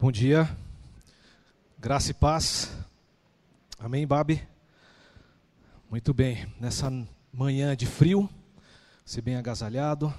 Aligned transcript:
Bom 0.00 0.12
dia, 0.12 0.48
graça 1.76 2.12
e 2.12 2.14
paz. 2.14 2.70
Amém, 3.80 4.06
Babi? 4.06 4.40
Muito 5.90 6.14
bem, 6.14 6.46
nessa 6.60 6.88
manhã 7.32 7.76
de 7.76 7.84
frio, 7.84 8.30
se 9.04 9.20
bem 9.20 9.34
agasalhado, 9.34 10.14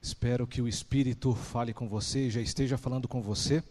espero 0.00 0.46
que 0.46 0.62
o 0.62 0.68
Espírito 0.68 1.34
fale 1.34 1.74
com 1.74 1.88
você, 1.88 2.30
já 2.30 2.40
esteja 2.40 2.78
falando 2.78 3.08
com 3.08 3.20
você, 3.20 3.64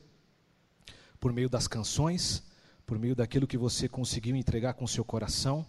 por 1.21 1.31
meio 1.31 1.49
das 1.49 1.69
canções, 1.69 2.43
por 2.85 2.99
meio 2.99 3.15
daquilo 3.15 3.47
que 3.47 3.57
você 3.57 3.87
conseguiu 3.87 4.35
entregar 4.35 4.73
com 4.73 4.85
seu 4.85 5.05
coração, 5.05 5.65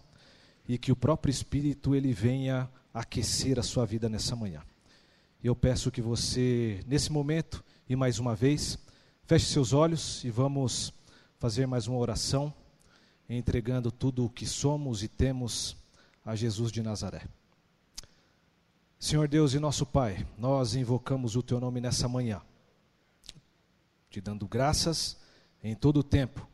e 0.67 0.77
que 0.77 0.91
o 0.91 0.97
próprio 0.97 1.31
Espírito 1.31 1.95
ele 1.95 2.11
venha 2.11 2.69
aquecer 2.93 3.57
a 3.57 3.63
sua 3.63 3.85
vida 3.85 4.09
nessa 4.09 4.35
manhã. 4.35 4.61
Eu 5.41 5.55
peço 5.55 5.89
que 5.89 6.01
você, 6.01 6.83
nesse 6.85 7.09
momento, 7.09 7.63
e 7.87 7.95
mais 7.95 8.19
uma 8.19 8.35
vez, 8.35 8.77
Feche 9.31 9.45
seus 9.45 9.71
olhos 9.71 10.25
e 10.25 10.29
vamos 10.29 10.93
fazer 11.39 11.65
mais 11.65 11.87
uma 11.87 11.97
oração, 11.97 12.53
entregando 13.29 13.89
tudo 13.89 14.25
o 14.25 14.29
que 14.29 14.45
somos 14.45 15.03
e 15.03 15.07
temos 15.07 15.77
a 16.25 16.35
Jesus 16.35 16.69
de 16.69 16.83
Nazaré. 16.83 17.25
Senhor 18.99 19.29
Deus 19.29 19.53
e 19.53 19.59
nosso 19.59 19.85
Pai, 19.85 20.27
nós 20.37 20.75
invocamos 20.75 21.37
o 21.37 21.41
Teu 21.41 21.61
nome 21.61 21.79
nessa 21.79 22.09
manhã, 22.09 22.41
te 24.09 24.19
dando 24.19 24.45
graças 24.49 25.17
em 25.63 25.75
todo 25.75 26.01
o 26.01 26.03
tempo, 26.03 26.45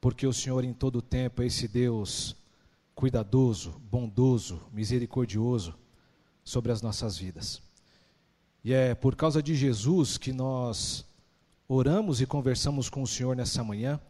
porque 0.00 0.24
o 0.24 0.32
Senhor 0.32 0.62
em 0.62 0.72
todo 0.72 1.00
o 1.00 1.02
tempo 1.02 1.42
é 1.42 1.46
esse 1.46 1.66
Deus 1.66 2.36
cuidadoso, 2.94 3.72
bondoso, 3.90 4.62
misericordioso 4.72 5.76
sobre 6.44 6.70
as 6.70 6.80
nossas 6.80 7.18
vidas. 7.18 7.60
E 8.62 8.72
é 8.72 8.94
por 8.94 9.16
causa 9.16 9.42
de 9.42 9.56
Jesus 9.56 10.16
que 10.16 10.32
nós 10.32 11.04
oramos 11.68 12.20
e 12.20 12.26
conversamos 12.26 12.88
com 12.88 13.02
o 13.02 13.06
Senhor 13.06 13.34
nessa 13.34 13.64
manhã, 13.64 14.00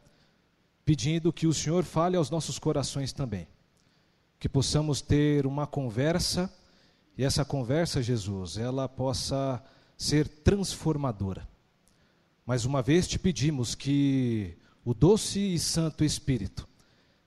pedindo 0.85 1.33
que 1.33 1.47
o 1.47 1.55
Senhor 1.55 1.85
fale 1.85 2.17
aos 2.17 2.31
nossos 2.31 2.59
corações 2.59 3.12
também. 3.12 3.47
Que 4.39 4.48
possamos 4.48 5.01
ter 5.01 5.47
uma 5.47 5.67
conversa, 5.67 6.53
e 7.17 7.25
essa 7.25 7.45
conversa, 7.45 8.03
Jesus, 8.03 8.59
ela 8.59 8.89
possa 8.89 9.62
ser 9.97 10.28
transformadora. 10.28 11.48
Mais 12.45 12.65
uma 12.65 12.83
vez 12.83 13.06
te 13.06 13.19
pedimos 13.19 13.75
que 13.75 14.56
o 14.84 14.93
doce 14.93 15.55
e 15.55 15.59
santo 15.59 16.05
Espírito 16.05 16.69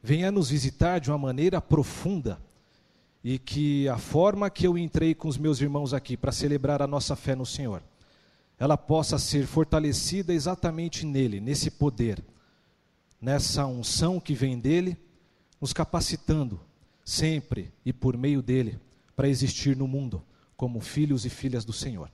venha 0.04 0.32
nos 0.32 0.50
visitar 0.50 1.00
de 1.00 1.10
uma 1.10 1.18
maneira 1.18 1.60
profunda 1.60 2.40
e 3.24 3.40
que 3.40 3.90
a 3.90 3.98
forma 3.98 4.50
que 4.50 4.68
eu 4.68 4.78
entrei 4.78 5.16
com 5.16 5.28
os 5.28 5.38
meus 5.38 5.60
irmãos 5.60 5.94
aqui 5.94 6.16
para 6.16 6.32
celebrar 6.32 6.84
a 6.84 6.88
nossa 6.88 7.16
fé 7.16 7.36
no 7.36 7.46
Senhor 7.46 7.82
ela 8.60 8.78
possa 8.78 9.20
ser 9.20 9.46
fortalecida 9.46 10.34
exatamente 10.34 11.06
nele, 11.06 11.40
nesse 11.40 11.70
poder, 11.70 12.24
nessa 13.22 13.66
unção 13.66 14.20
que 14.20 14.34
vem 14.34 14.60
dele, 14.60 14.98
nos 15.62 15.74
capacitando 15.74 16.60
sempre 17.06 17.72
e 17.86 17.94
por 17.94 18.18
meio 18.18 18.42
dele 18.42 18.80
para 19.16 19.30
existir 19.30 19.76
no 19.76 19.88
mundo 19.88 20.24
como 20.56 20.80
filhos 20.80 21.26
e 21.26 21.30
filhas 21.30 21.64
do 21.64 21.74
Senhor. 21.74 22.12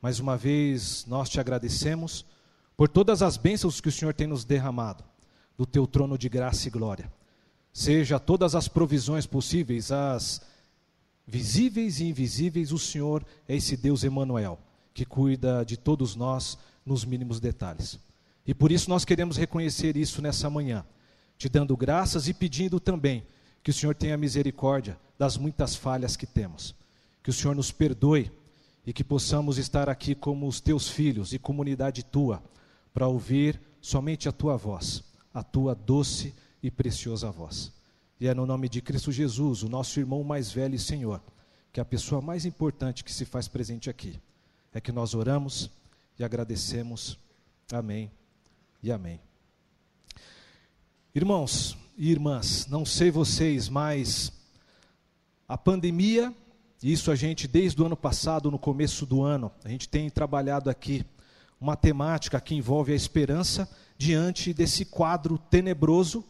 Mais 0.00 0.18
uma 0.18 0.36
vez 0.36 1.04
nós 1.06 1.28
te 1.28 1.38
agradecemos 1.38 2.24
por 2.76 2.88
todas 2.88 3.20
as 3.22 3.36
bênçãos 3.36 3.80
que 3.80 3.88
o 3.88 3.92
Senhor 3.92 4.14
tem 4.14 4.26
nos 4.26 4.44
derramado 4.44 5.04
do 5.58 5.66
teu 5.66 5.86
trono 5.86 6.16
de 6.16 6.28
graça 6.28 6.68
e 6.68 6.70
glória. 6.70 7.12
Seja 7.70 8.18
todas 8.18 8.54
as 8.54 8.66
provisões 8.66 9.26
possíveis, 9.26 9.92
as 9.92 10.40
visíveis 11.26 12.00
e 12.00 12.06
invisíveis, 12.06 12.72
o 12.72 12.78
Senhor 12.78 13.24
é 13.46 13.56
esse 13.56 13.76
Deus 13.76 14.02
Emanuel 14.02 14.58
que 14.92 15.04
cuida 15.04 15.64
de 15.64 15.76
todos 15.76 16.16
nós 16.16 16.58
nos 16.84 17.04
mínimos 17.04 17.40
detalhes. 17.40 17.98
E 18.46 18.54
por 18.54 18.72
isso 18.72 18.88
nós 18.90 19.04
queremos 19.04 19.36
reconhecer 19.36 19.96
isso 19.96 20.20
nessa 20.20 20.50
manhã, 20.50 20.84
te 21.38 21.48
dando 21.48 21.76
graças 21.76 22.28
e 22.28 22.34
pedindo 22.34 22.80
também 22.80 23.26
que 23.62 23.70
o 23.70 23.74
Senhor 23.74 23.94
tenha 23.94 24.16
misericórdia 24.16 24.98
das 25.18 25.36
muitas 25.36 25.76
falhas 25.76 26.16
que 26.16 26.26
temos. 26.26 26.74
Que 27.22 27.30
o 27.30 27.32
Senhor 27.32 27.54
nos 27.54 27.70
perdoe 27.70 28.32
e 28.84 28.92
que 28.92 29.04
possamos 29.04 29.58
estar 29.58 29.88
aqui 29.88 30.14
como 30.14 30.48
os 30.48 30.60
teus 30.60 30.88
filhos 30.88 31.32
e 31.32 31.38
comunidade 31.38 32.02
tua, 32.02 32.42
para 32.92 33.06
ouvir 33.06 33.60
somente 33.80 34.28
a 34.28 34.32
tua 34.32 34.56
voz, 34.56 35.04
a 35.32 35.42
tua 35.42 35.74
doce 35.74 36.34
e 36.62 36.70
preciosa 36.70 37.30
voz. 37.30 37.72
E 38.18 38.26
é 38.26 38.34
no 38.34 38.46
nome 38.46 38.68
de 38.68 38.80
Cristo 38.80 39.12
Jesus, 39.12 39.62
o 39.62 39.68
nosso 39.68 40.00
irmão 40.00 40.24
mais 40.24 40.50
velho 40.50 40.74
e 40.74 40.78
Senhor, 40.78 41.22
que 41.72 41.78
é 41.78 41.82
a 41.82 41.86
pessoa 41.86 42.20
mais 42.20 42.44
importante 42.44 43.04
que 43.04 43.12
se 43.12 43.24
faz 43.24 43.46
presente 43.46 43.88
aqui 43.88 44.18
é 44.72 44.80
que 44.80 44.92
nós 44.92 45.14
oramos 45.14 45.70
e 46.18 46.24
agradecemos. 46.24 47.18
Amém 47.72 48.10
e 48.82 48.92
amém. 48.92 49.20
Irmãos 51.14 51.76
e 51.96 52.10
irmãs, 52.10 52.66
não 52.68 52.84
sei 52.84 53.10
vocês, 53.10 53.68
mas 53.68 54.32
a 55.48 55.58
pandemia, 55.58 56.32
isso 56.82 57.10
a 57.10 57.16
gente 57.16 57.48
desde 57.48 57.82
o 57.82 57.86
ano 57.86 57.96
passado, 57.96 58.50
no 58.50 58.58
começo 58.58 59.04
do 59.04 59.22
ano, 59.22 59.50
a 59.64 59.68
gente 59.68 59.88
tem 59.88 60.08
trabalhado 60.08 60.70
aqui 60.70 61.04
uma 61.60 61.76
temática 61.76 62.40
que 62.40 62.54
envolve 62.54 62.92
a 62.92 62.96
esperança 62.96 63.68
diante 63.98 64.54
desse 64.54 64.84
quadro 64.84 65.36
tenebroso, 65.36 66.24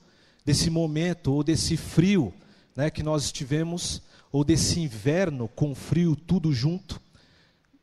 desse 0.44 0.70
momento 0.70 1.32
ou 1.32 1.44
desse 1.44 1.76
frio 1.76 2.34
né, 2.74 2.90
que 2.90 3.02
nós 3.02 3.30
tivemos, 3.30 4.02
ou 4.32 4.42
desse 4.42 4.80
inverno 4.80 5.46
com 5.48 5.74
frio 5.74 6.16
tudo 6.16 6.52
junto. 6.52 7.00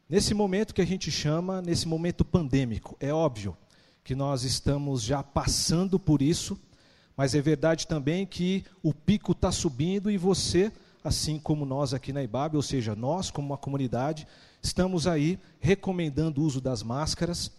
Nesse 0.10 0.34
momento 0.34 0.74
que 0.74 0.82
a 0.82 0.88
gente 0.88 1.12
chama, 1.12 1.62
nesse 1.62 1.86
momento 1.86 2.24
pandêmico, 2.24 2.96
é 2.98 3.12
óbvio 3.12 3.58
que 4.06 4.16
nós 4.16 4.46
estamos 4.46 5.04
já 5.04 5.22
passando 5.22 6.00
por 6.00 6.22
isso, 6.22 6.58
mas 7.18 7.36
é 7.36 7.42
verdade 7.42 7.86
também 7.86 8.26
que 8.26 8.64
o 8.82 8.94
pico 8.94 9.34
está 9.34 9.52
subindo 9.52 10.10
e 10.10 10.18
você, 10.18 10.72
assim 11.04 11.38
como 11.38 11.66
nós 11.66 11.94
aqui 11.94 12.14
na 12.14 12.24
IBAB, 12.24 12.56
ou 12.56 12.62
seja, 12.62 12.96
nós 12.96 13.30
como 13.30 13.48
uma 13.48 13.58
comunidade, 13.58 14.26
estamos 14.64 15.08
aí 15.08 15.38
recomendando 15.60 16.40
o 16.40 16.46
uso 16.46 16.62
das 16.62 16.82
máscaras. 16.82 17.52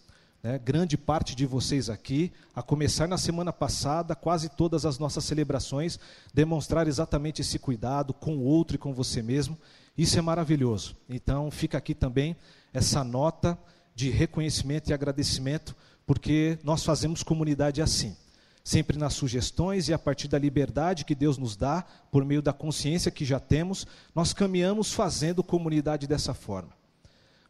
Né, 0.42 0.56
grande 0.56 0.96
parte 0.96 1.34
de 1.34 1.44
vocês 1.44 1.90
aqui, 1.90 2.32
a 2.54 2.62
começar 2.62 3.08
na 3.08 3.18
semana 3.18 3.52
passada, 3.52 4.14
quase 4.14 4.48
todas 4.48 4.86
as 4.86 4.96
nossas 4.96 5.24
celebrações, 5.24 5.98
demonstrar 6.32 6.86
exatamente 6.86 7.42
esse 7.42 7.58
cuidado 7.58 8.14
com 8.14 8.36
o 8.36 8.44
outro 8.44 8.76
e 8.76 8.78
com 8.78 8.94
você 8.94 9.20
mesmo. 9.20 9.58
Isso 9.98 10.16
é 10.16 10.22
maravilhoso. 10.22 10.96
Então, 11.08 11.50
fica 11.50 11.76
aqui 11.76 11.92
também 11.92 12.36
essa 12.72 13.02
nota 13.02 13.58
de 13.96 14.10
reconhecimento 14.10 14.88
e 14.88 14.94
agradecimento, 14.94 15.74
porque 16.06 16.56
nós 16.62 16.84
fazemos 16.84 17.24
comunidade 17.24 17.82
assim. 17.82 18.16
Sempre 18.62 18.96
nas 18.96 19.14
sugestões 19.14 19.88
e 19.88 19.92
a 19.92 19.98
partir 19.98 20.28
da 20.28 20.38
liberdade 20.38 21.04
que 21.04 21.16
Deus 21.16 21.36
nos 21.36 21.56
dá, 21.56 21.84
por 22.12 22.24
meio 22.24 22.40
da 22.40 22.52
consciência 22.52 23.10
que 23.10 23.24
já 23.24 23.40
temos, 23.40 23.88
nós 24.14 24.32
caminhamos 24.32 24.92
fazendo 24.92 25.42
comunidade 25.42 26.06
dessa 26.06 26.32
forma. 26.32 26.70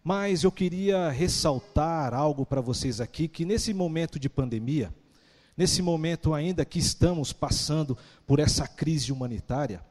Mas 0.03 0.43
eu 0.43 0.51
queria 0.51 1.11
ressaltar 1.11 2.15
algo 2.15 2.47
para 2.47 2.63
vocês 2.63 2.99
aqui, 2.99 3.29
que 3.29 3.45
nesse 3.45 3.75
momento 3.75 4.19
de 4.19 4.31
pandemia, 4.31 4.91
nesse 5.55 5.83
momento 5.83 6.33
ainda 6.33 6.65
que 6.65 6.79
estamos 6.79 7.31
passando 7.31 7.99
por 8.27 8.39
essa 8.39 8.67
crise 8.67 9.13
humanitária, 9.13 9.83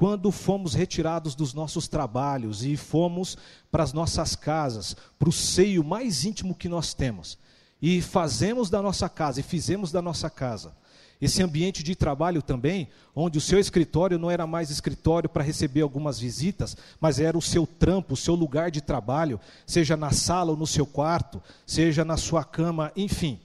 quando 0.00 0.32
fomos 0.32 0.72
retirados 0.72 1.34
dos 1.34 1.52
nossos 1.52 1.86
trabalhos 1.86 2.64
e 2.64 2.74
fomos 2.74 3.36
para 3.70 3.82
as 3.82 3.92
nossas 3.92 4.34
casas, 4.34 4.96
para 5.18 5.28
o 5.28 5.32
seio 5.32 5.84
mais 5.84 6.24
íntimo 6.24 6.54
que 6.54 6.70
nós 6.70 6.94
temos, 6.94 7.36
e 7.82 8.00
fazemos 8.00 8.70
da 8.70 8.80
nossa 8.80 9.10
casa, 9.10 9.40
e 9.40 9.42
fizemos 9.42 9.92
da 9.92 10.00
nossa 10.00 10.30
casa, 10.30 10.74
esse 11.20 11.42
ambiente 11.42 11.82
de 11.82 11.94
trabalho 11.94 12.40
também, 12.40 12.88
onde 13.14 13.36
o 13.36 13.42
seu 13.42 13.58
escritório 13.58 14.18
não 14.18 14.30
era 14.30 14.46
mais 14.46 14.70
escritório 14.70 15.28
para 15.28 15.44
receber 15.44 15.82
algumas 15.82 16.18
visitas, 16.18 16.78
mas 16.98 17.20
era 17.20 17.36
o 17.36 17.42
seu 17.42 17.66
trampo, 17.66 18.14
o 18.14 18.16
seu 18.16 18.34
lugar 18.34 18.70
de 18.70 18.80
trabalho, 18.80 19.38
seja 19.66 19.98
na 19.98 20.12
sala 20.12 20.52
ou 20.52 20.56
no 20.56 20.66
seu 20.66 20.86
quarto, 20.86 21.42
seja 21.66 22.06
na 22.06 22.16
sua 22.16 22.42
cama, 22.42 22.90
enfim. 22.96 23.38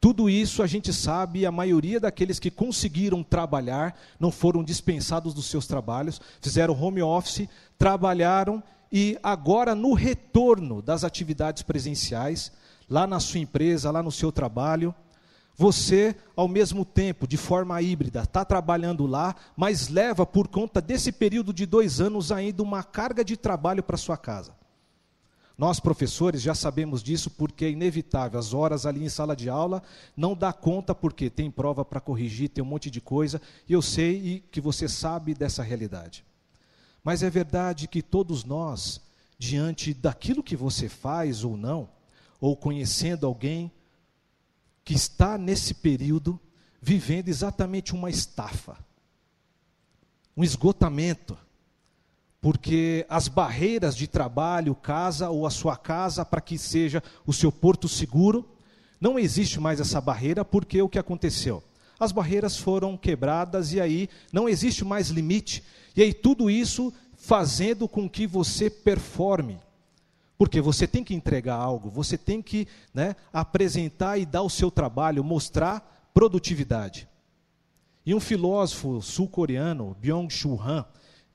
Tudo 0.00 0.30
isso 0.30 0.62
a 0.62 0.66
gente 0.66 0.92
sabe, 0.92 1.44
a 1.44 1.50
maioria 1.50 1.98
daqueles 1.98 2.38
que 2.38 2.50
conseguiram 2.50 3.22
trabalhar 3.22 3.98
não 4.18 4.30
foram 4.30 4.62
dispensados 4.62 5.34
dos 5.34 5.46
seus 5.46 5.66
trabalhos, 5.66 6.20
fizeram 6.40 6.80
home 6.80 7.02
office, 7.02 7.48
trabalharam 7.76 8.62
e 8.92 9.18
agora 9.22 9.74
no 9.74 9.94
retorno 9.94 10.80
das 10.80 11.02
atividades 11.02 11.62
presenciais, 11.62 12.52
lá 12.88 13.06
na 13.06 13.18
sua 13.18 13.40
empresa, 13.40 13.90
lá 13.90 14.02
no 14.02 14.12
seu 14.12 14.30
trabalho, 14.30 14.94
você, 15.56 16.14
ao 16.36 16.46
mesmo 16.46 16.84
tempo, 16.84 17.26
de 17.26 17.36
forma 17.36 17.82
híbrida, 17.82 18.22
está 18.22 18.44
trabalhando 18.44 19.04
lá, 19.04 19.34
mas 19.56 19.88
leva 19.88 20.24
por 20.24 20.46
conta 20.46 20.80
desse 20.80 21.10
período 21.10 21.52
de 21.52 21.66
dois 21.66 22.00
anos 22.00 22.30
ainda 22.30 22.62
uma 22.62 22.84
carga 22.84 23.24
de 23.24 23.36
trabalho 23.36 23.82
para 23.82 23.96
sua 23.96 24.16
casa. 24.16 24.57
Nós, 25.58 25.80
professores, 25.80 26.40
já 26.40 26.54
sabemos 26.54 27.02
disso 27.02 27.28
porque 27.28 27.64
é 27.64 27.70
inevitável. 27.70 28.38
As 28.38 28.54
horas 28.54 28.86
ali 28.86 29.04
em 29.04 29.08
sala 29.08 29.34
de 29.34 29.50
aula 29.50 29.82
não 30.16 30.36
dá 30.36 30.52
conta 30.52 30.94
porque 30.94 31.28
tem 31.28 31.50
prova 31.50 31.84
para 31.84 32.00
corrigir, 32.00 32.48
tem 32.48 32.62
um 32.62 32.66
monte 32.68 32.88
de 32.88 33.00
coisa, 33.00 33.42
e 33.68 33.72
eu 33.72 33.82
sei 33.82 34.44
que 34.52 34.60
você 34.60 34.88
sabe 34.88 35.34
dessa 35.34 35.64
realidade. 35.64 36.24
Mas 37.02 37.24
é 37.24 37.28
verdade 37.30 37.88
que 37.88 38.02
todos 38.02 38.44
nós, 38.44 39.00
diante 39.36 39.92
daquilo 39.92 40.44
que 40.44 40.54
você 40.54 40.88
faz 40.88 41.42
ou 41.42 41.56
não, 41.56 41.88
ou 42.40 42.56
conhecendo 42.56 43.26
alguém, 43.26 43.72
que 44.84 44.94
está 44.94 45.36
nesse 45.36 45.74
período 45.74 46.38
vivendo 46.80 47.28
exatamente 47.28 47.92
uma 47.92 48.08
estafa, 48.08 48.78
um 50.36 50.44
esgotamento, 50.44 51.36
porque 52.40 53.04
as 53.08 53.28
barreiras 53.28 53.96
de 53.96 54.06
trabalho, 54.06 54.74
casa 54.74 55.28
ou 55.30 55.46
a 55.46 55.50
sua 55.50 55.76
casa 55.76 56.24
para 56.24 56.40
que 56.40 56.56
seja 56.56 57.02
o 57.26 57.32
seu 57.32 57.50
porto 57.50 57.88
seguro, 57.88 58.48
não 59.00 59.18
existe 59.18 59.60
mais 59.60 59.80
essa 59.80 60.00
barreira 60.00 60.44
porque 60.44 60.80
o 60.80 60.88
que 60.88 60.98
aconteceu? 60.98 61.62
As 61.98 62.12
barreiras 62.12 62.56
foram 62.56 62.96
quebradas 62.96 63.72
e 63.72 63.80
aí 63.80 64.08
não 64.32 64.48
existe 64.48 64.84
mais 64.84 65.08
limite. 65.08 65.64
E 65.96 66.02
aí 66.02 66.14
tudo 66.14 66.48
isso 66.48 66.92
fazendo 67.16 67.88
com 67.88 68.08
que 68.08 68.26
você 68.26 68.70
performe. 68.70 69.58
Porque 70.36 70.60
você 70.60 70.86
tem 70.86 71.02
que 71.02 71.14
entregar 71.14 71.56
algo, 71.56 71.90
você 71.90 72.16
tem 72.16 72.40
que 72.40 72.68
né, 72.94 73.16
apresentar 73.32 74.18
e 74.18 74.24
dar 74.24 74.42
o 74.42 74.50
seu 74.50 74.70
trabalho, 74.70 75.24
mostrar 75.24 76.10
produtividade. 76.14 77.08
E 78.06 78.14
um 78.14 78.20
filósofo 78.20 79.02
sul-coreano, 79.02 79.96
Byung-Chul 80.00 80.62
Han, 80.62 80.86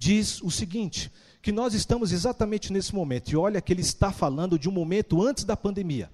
diz 0.04 0.42
o 0.42 0.52
seguinte: 0.52 1.10
que 1.42 1.52
nós 1.52 1.74
estamos 1.74 2.12
exatamente 2.12 2.74
nesse 2.74 2.94
momento, 2.94 3.32
e 3.32 3.38
olha 3.38 3.62
que 3.62 3.72
ele 3.72 3.82
está 3.82 4.12
falando 4.12 4.60
de 4.60 4.68
um 4.68 4.72
momento 4.72 5.22
antes 5.22 5.46
da 5.46 5.56
pandemia, 5.56 6.12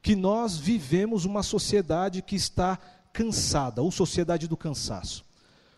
que 0.00 0.16
nós 0.16 0.56
vivemos 0.56 1.26
uma 1.26 1.42
sociedade 1.42 2.22
que 2.22 2.34
está 2.34 2.78
cansada, 3.12 3.82
ou 3.82 3.90
sociedade 3.90 4.48
do 4.48 4.56
cansaço. 4.56 5.24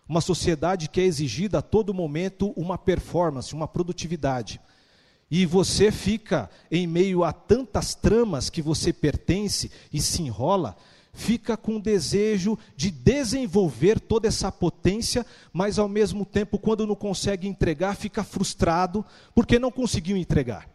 Uma 0.08 0.20
sociedade 0.20 0.88
que 0.88 1.00
é 1.00 1.04
exigida 1.04 1.58
a 1.58 1.62
todo 1.62 1.94
momento 1.94 2.52
uma 2.56 2.78
performance, 2.78 3.54
uma 3.54 3.66
produtividade. 3.66 4.60
E 5.30 5.46
você 5.46 5.90
fica 5.90 6.50
em 6.70 6.86
meio 6.86 7.24
a 7.24 7.32
tantas 7.32 7.94
tramas 7.94 8.50
que 8.50 8.60
você 8.60 8.92
pertence 8.92 9.70
e 9.92 10.00
se 10.00 10.22
enrola, 10.22 10.76
fica 11.12 11.56
com 11.56 11.78
desejo 11.78 12.58
de 12.74 12.90
desenvolver 12.90 14.00
toda 14.00 14.26
essa 14.26 14.50
potência, 14.50 15.26
mas 15.52 15.78
ao 15.78 15.88
mesmo 15.88 16.24
tempo, 16.24 16.58
quando 16.58 16.86
não 16.86 16.94
consegue 16.94 17.46
entregar, 17.46 17.94
fica 17.96 18.24
frustrado 18.24 19.04
porque 19.34 19.58
não 19.58 19.70
conseguiu 19.70 20.16
entregar. 20.16 20.68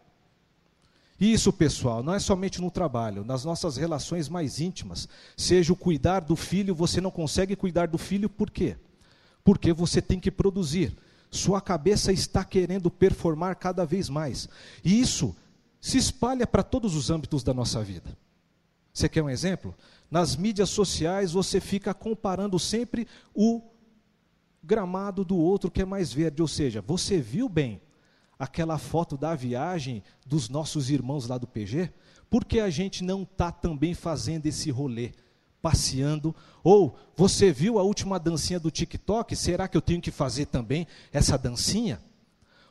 Isso, 1.20 1.52
pessoal, 1.52 2.00
não 2.00 2.14
é 2.14 2.20
somente 2.20 2.60
no 2.60 2.70
trabalho, 2.70 3.24
nas 3.24 3.44
nossas 3.44 3.76
relações 3.76 4.28
mais 4.28 4.60
íntimas. 4.60 5.08
Seja 5.36 5.72
o 5.72 5.76
cuidar 5.76 6.20
do 6.20 6.36
filho, 6.36 6.74
você 6.74 7.00
não 7.00 7.10
consegue 7.10 7.56
cuidar 7.56 7.88
do 7.88 7.98
filho 7.98 8.28
por 8.28 8.50
quê? 8.50 8.76
Porque 9.42 9.72
você 9.72 10.00
tem 10.00 10.20
que 10.20 10.30
produzir. 10.30 10.96
Sua 11.28 11.60
cabeça 11.60 12.12
está 12.12 12.44
querendo 12.44 12.88
performar 12.88 13.56
cada 13.56 13.84
vez 13.84 14.08
mais. 14.08 14.48
E 14.84 15.00
isso 15.00 15.34
se 15.80 15.98
espalha 15.98 16.46
para 16.46 16.62
todos 16.62 16.94
os 16.94 17.10
âmbitos 17.10 17.42
da 17.42 17.52
nossa 17.52 17.82
vida. 17.82 18.16
Você 18.92 19.08
quer 19.08 19.22
um 19.22 19.30
exemplo? 19.30 19.74
Nas 20.10 20.36
mídias 20.36 20.70
sociais 20.70 21.32
você 21.32 21.60
fica 21.60 21.92
comparando 21.92 22.58
sempre 22.58 23.06
o 23.34 23.62
gramado 24.62 25.24
do 25.24 25.36
outro 25.36 25.70
que 25.70 25.82
é 25.82 25.84
mais 25.84 26.12
verde, 26.12 26.42
ou 26.42 26.48
seja, 26.48 26.80
você 26.80 27.20
viu 27.20 27.48
bem 27.48 27.80
aquela 28.38 28.78
foto 28.78 29.16
da 29.16 29.34
viagem 29.34 30.02
dos 30.26 30.48
nossos 30.48 30.90
irmãos 30.90 31.26
lá 31.26 31.36
do 31.38 31.46
PG? 31.46 31.92
Por 32.30 32.44
que 32.44 32.60
a 32.60 32.70
gente 32.70 33.02
não 33.02 33.22
está 33.22 33.50
também 33.50 33.94
fazendo 33.94 34.46
esse 34.46 34.70
rolê? 34.70 35.12
passeando, 35.60 36.34
ou 36.62 36.96
você 37.16 37.52
viu 37.52 37.78
a 37.78 37.82
última 37.82 38.18
dancinha 38.18 38.60
do 38.60 38.70
TikTok, 38.70 39.34
será 39.34 39.66
que 39.66 39.76
eu 39.76 39.82
tenho 39.82 40.00
que 40.00 40.10
fazer 40.10 40.46
também 40.46 40.86
essa 41.12 41.36
dancinha? 41.36 42.00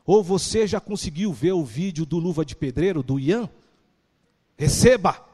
Ou 0.05 0.23
você 0.23 0.65
já 0.65 0.79
conseguiu 0.79 1.33
ver 1.33 1.51
o 1.51 1.65
vídeo 1.65 2.05
do 2.05 2.17
Luva 2.17 2.45
de 2.45 2.55
Pedreiro, 2.55 3.03
do 3.03 3.19
Ian? 3.19 3.49
Receba! 4.57 5.26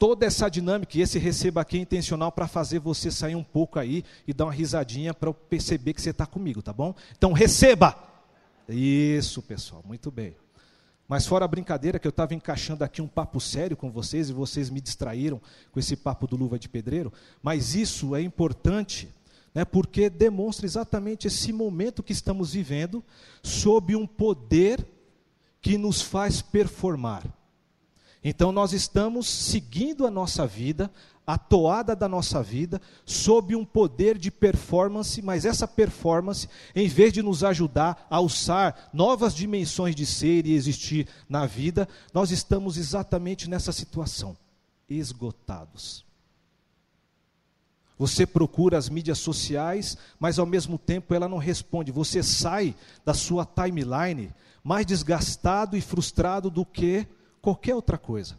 Toda 0.00 0.24
essa 0.24 0.48
dinâmica, 0.48 0.96
e 0.96 1.02
esse 1.02 1.18
receba 1.18 1.60
aqui 1.60 1.76
é 1.76 1.80
intencional 1.82 2.32
para 2.32 2.48
fazer 2.48 2.78
você 2.78 3.10
sair 3.10 3.34
um 3.34 3.44
pouco 3.44 3.78
aí 3.78 4.02
e 4.26 4.32
dar 4.32 4.46
uma 4.46 4.52
risadinha 4.52 5.12
para 5.12 5.28
eu 5.28 5.34
perceber 5.34 5.92
que 5.92 6.00
você 6.00 6.08
está 6.08 6.24
comigo, 6.24 6.62
tá 6.62 6.72
bom? 6.72 6.94
Então 7.18 7.34
receba! 7.34 7.94
Isso, 8.66 9.42
pessoal, 9.42 9.84
muito 9.86 10.10
bem. 10.10 10.34
Mas 11.06 11.26
fora 11.26 11.44
a 11.44 11.48
brincadeira 11.48 11.98
que 11.98 12.06
eu 12.06 12.10
estava 12.10 12.32
encaixando 12.34 12.82
aqui 12.82 13.02
um 13.02 13.06
papo 13.06 13.38
sério 13.42 13.76
com 13.76 13.90
vocês 13.90 14.30
e 14.30 14.32
vocês 14.32 14.70
me 14.70 14.80
distraíram 14.80 15.38
com 15.70 15.78
esse 15.78 15.94
papo 15.94 16.26
do 16.26 16.34
luva 16.34 16.58
de 16.58 16.66
pedreiro, 16.66 17.12
mas 17.42 17.74
isso 17.74 18.16
é 18.16 18.22
importante, 18.22 19.06
né, 19.54 19.66
porque 19.66 20.08
demonstra 20.08 20.64
exatamente 20.64 21.26
esse 21.26 21.52
momento 21.52 22.02
que 22.02 22.14
estamos 22.14 22.54
vivendo 22.54 23.04
sob 23.42 23.94
um 23.94 24.06
poder 24.06 24.82
que 25.60 25.76
nos 25.76 26.00
faz 26.00 26.40
performar. 26.40 27.38
Então 28.22 28.52
nós 28.52 28.72
estamos 28.72 29.26
seguindo 29.26 30.06
a 30.06 30.10
nossa 30.10 30.46
vida, 30.46 30.90
a 31.26 31.38
toada 31.38 31.96
da 31.96 32.08
nossa 32.08 32.42
vida, 32.42 32.80
sob 33.04 33.54
um 33.56 33.64
poder 33.64 34.18
de 34.18 34.30
performance, 34.30 35.22
mas 35.22 35.44
essa 35.44 35.66
performance, 35.66 36.48
em 36.74 36.86
vez 36.86 37.12
de 37.12 37.22
nos 37.22 37.42
ajudar 37.42 38.06
a 38.10 38.16
alçar 38.16 38.90
novas 38.92 39.34
dimensões 39.34 39.94
de 39.94 40.04
ser 40.04 40.46
e 40.46 40.52
existir 40.52 41.08
na 41.28 41.46
vida, 41.46 41.88
nós 42.12 42.30
estamos 42.30 42.76
exatamente 42.76 43.48
nessa 43.48 43.72
situação, 43.72 44.36
esgotados. 44.88 46.04
Você 47.96 48.26
procura 48.26 48.76
as 48.76 48.88
mídias 48.88 49.18
sociais, 49.18 49.96
mas 50.18 50.38
ao 50.38 50.46
mesmo 50.46 50.78
tempo 50.78 51.14
ela 51.14 51.28
não 51.28 51.36
responde. 51.38 51.92
Você 51.92 52.22
sai 52.22 52.74
da 53.04 53.12
sua 53.12 53.44
timeline 53.44 54.32
mais 54.64 54.86
desgastado 54.86 55.76
e 55.76 55.80
frustrado 55.80 56.50
do 56.50 56.64
que 56.64 57.06
qualquer 57.40 57.74
outra 57.74 57.98
coisa. 57.98 58.38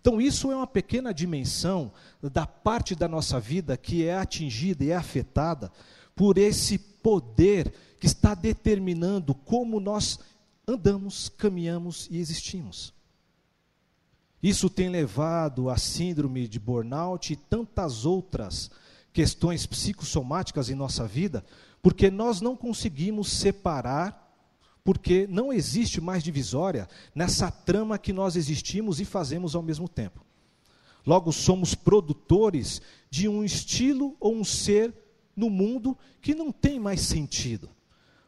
Então, 0.00 0.20
isso 0.20 0.50
é 0.52 0.56
uma 0.56 0.66
pequena 0.66 1.14
dimensão 1.14 1.90
da 2.22 2.46
parte 2.46 2.94
da 2.94 3.08
nossa 3.08 3.40
vida 3.40 3.76
que 3.76 4.04
é 4.04 4.14
atingida 4.14 4.84
e 4.84 4.90
é 4.90 4.96
afetada 4.96 5.72
por 6.14 6.36
esse 6.36 6.78
poder 6.78 7.72
que 7.98 8.06
está 8.06 8.34
determinando 8.34 9.34
como 9.34 9.80
nós 9.80 10.18
andamos, 10.66 11.28
caminhamos 11.30 12.06
e 12.10 12.18
existimos. 12.18 12.92
Isso 14.42 14.68
tem 14.68 14.90
levado 14.90 15.70
à 15.70 15.78
síndrome 15.78 16.46
de 16.46 16.60
burnout 16.60 17.32
e 17.32 17.36
tantas 17.36 18.04
outras 18.04 18.70
questões 19.10 19.64
psicossomáticas 19.64 20.68
em 20.68 20.74
nossa 20.74 21.06
vida, 21.06 21.42
porque 21.80 22.10
nós 22.10 22.42
não 22.42 22.54
conseguimos 22.54 23.30
separar 23.30 24.23
porque 24.84 25.26
não 25.28 25.50
existe 25.50 25.98
mais 25.98 26.22
divisória 26.22 26.86
nessa 27.14 27.50
trama 27.50 27.98
que 27.98 28.12
nós 28.12 28.36
existimos 28.36 29.00
e 29.00 29.04
fazemos 29.06 29.54
ao 29.54 29.62
mesmo 29.62 29.88
tempo. 29.88 30.24
Logo, 31.06 31.32
somos 31.32 31.74
produtores 31.74 32.82
de 33.10 33.26
um 33.26 33.42
estilo 33.42 34.14
ou 34.20 34.34
um 34.34 34.44
ser 34.44 34.94
no 35.34 35.48
mundo 35.48 35.96
que 36.20 36.34
não 36.34 36.52
tem 36.52 36.78
mais 36.78 37.00
sentido. 37.00 37.70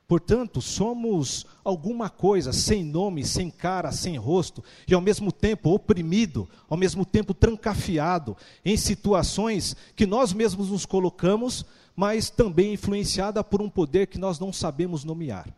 Portanto, 0.08 0.62
somos 0.62 1.44
alguma 1.64 2.08
coisa 2.08 2.52
sem 2.52 2.84
nome, 2.84 3.24
sem 3.24 3.50
cara, 3.50 3.90
sem 3.90 4.16
rosto, 4.16 4.62
e 4.86 4.94
ao 4.94 5.00
mesmo 5.00 5.32
tempo 5.32 5.74
oprimido, 5.74 6.48
ao 6.68 6.76
mesmo 6.76 7.04
tempo 7.04 7.34
trancafiado 7.34 8.36
em 8.64 8.76
situações 8.76 9.74
que 9.96 10.06
nós 10.06 10.32
mesmos 10.32 10.70
nos 10.70 10.86
colocamos, 10.86 11.66
mas 11.94 12.30
também 12.30 12.74
influenciada 12.74 13.42
por 13.42 13.60
um 13.60 13.68
poder 13.68 14.06
que 14.06 14.18
nós 14.18 14.38
não 14.38 14.52
sabemos 14.52 15.02
nomear. 15.02 15.52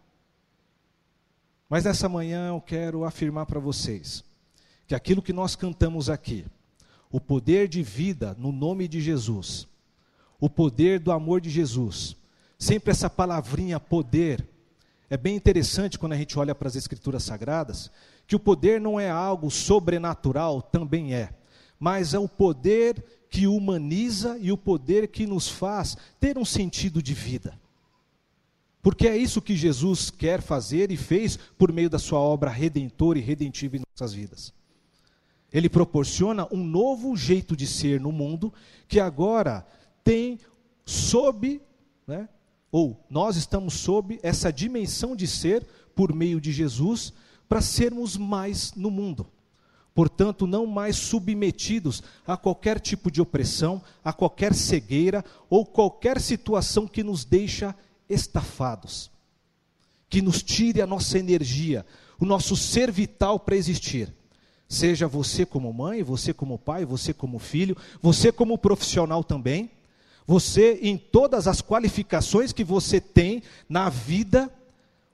Mas 1.69 1.85
nessa 1.85 2.09
manhã 2.09 2.49
eu 2.49 2.61
quero 2.61 3.05
afirmar 3.05 3.47
para 3.47 3.61
vocês 3.61 4.25
que 4.87 4.95
aquilo 4.95 5.21
que 5.21 5.35
nós 5.35 5.55
cantamos 5.55 6.09
aqui, 6.09 6.47
o 7.11 7.21
poder 7.21 7.69
de 7.69 7.83
vida 7.83 8.35
no 8.39 8.51
nome 8.51 8.89
de 8.89 9.01
Jesus, 9.01 9.69
o 10.41 10.49
poder 10.49 10.99
do 10.99 11.13
amor 11.13 11.41
de 11.43 11.51
Jesus, 11.51 12.17
sempre 12.59 12.91
essa 12.91 13.11
palavrinha 13.11 13.79
poder, 13.79 14.49
é 15.11 15.17
bem 15.17 15.37
interessante 15.37 15.99
quando 15.99 16.13
a 16.13 16.17
gente 16.17 16.39
olha 16.39 16.55
para 16.55 16.69
as 16.69 16.77
Escrituras 16.77 17.23
Sagradas, 17.23 17.91
que 18.27 18.37
o 18.37 18.41
poder 18.41 18.81
não 18.81 18.99
é 18.99 19.11
algo 19.11 19.51
sobrenatural, 19.51 20.63
também 20.63 21.15
é, 21.15 21.35
mas 21.79 22.15
é 22.15 22.19
o 22.19 22.29
poder 22.29 23.05
que 23.29 23.47
humaniza 23.47 24.39
e 24.41 24.51
o 24.51 24.57
poder 24.57 25.09
que 25.09 25.27
nos 25.27 25.49
faz 25.49 25.97
ter 26.19 26.39
um 26.39 26.45
sentido 26.45 27.03
de 27.03 27.13
vida. 27.13 27.59
Porque 28.89 29.07
é 29.07 29.15
isso 29.15 29.43
que 29.43 29.55
Jesus 29.55 30.09
quer 30.09 30.41
fazer 30.41 30.91
e 30.91 30.97
fez 30.97 31.37
por 31.37 31.71
meio 31.71 31.91
da 31.91 31.99
sua 31.99 32.21
obra 32.21 32.49
redentora 32.49 33.19
e 33.19 33.21
redentiva 33.21 33.77
em 33.77 33.83
nossas 33.93 34.15
vidas. 34.15 34.51
Ele 35.53 35.69
proporciona 35.69 36.49
um 36.51 36.65
novo 36.65 37.15
jeito 37.15 37.55
de 37.55 37.67
ser 37.67 38.01
no 38.01 38.11
mundo 38.11 38.51
que 38.89 38.99
agora 38.99 39.67
tem 40.03 40.39
sob, 40.87 41.61
né, 42.07 42.31
ou 42.73 42.99
nós 43.11 43.37
estamos 43.37 43.75
sob 43.75 44.19
essa 44.23 44.51
dimensão 44.51 45.15
de 45.15 45.27
ser 45.27 45.67
por 45.95 46.15
meio 46.15 46.41
de 46.41 46.51
Jesus 46.51 47.13
para 47.47 47.61
sermos 47.61 48.17
mais 48.17 48.73
no 48.73 48.91
mundo. 48.91 49.27
Portanto, 49.95 50.47
não 50.47 50.65
mais 50.65 50.97
submetidos 50.97 52.03
a 52.27 52.39
qualquer 52.39 52.81
tipo 52.81 53.11
de 53.11 53.21
opressão, 53.21 53.83
a 54.03 54.15
qualquer 54.15 54.55
cegueira 54.55 55.23
ou 55.51 55.67
qualquer 55.67 56.19
situação 56.23 56.89
que 56.89 57.03
nos 57.03 57.23
deixa 57.23 57.77
estafados, 58.09 59.11
que 60.09 60.23
nos 60.23 60.43
tire 60.43 60.81
a 60.81 60.87
nossa 60.87 61.19
energia, 61.19 61.85
o 62.19 62.25
nosso 62.25 62.57
ser 62.57 62.91
vital 62.91 63.39
para 63.39 63.57
existir. 63.57 64.13
Seja 64.69 65.07
você 65.09 65.47
como 65.47 65.73
mãe, 65.73 66.03
você 66.03 66.33
como 66.33 66.59
pai, 66.59 66.85
você 66.85 67.15
como 67.15 67.39
filho, 67.39 67.77
você 68.03 68.31
como 68.31 68.59
profissional 68.59 69.25
também, 69.25 69.71
você 70.27 70.79
em 70.83 70.97
todas 70.99 71.49
as 71.49 71.63
qualificações 71.63 72.53
que 72.53 72.63
você 72.63 73.01
tem 73.01 73.43
na 73.69 73.89
vida, 73.89 74.53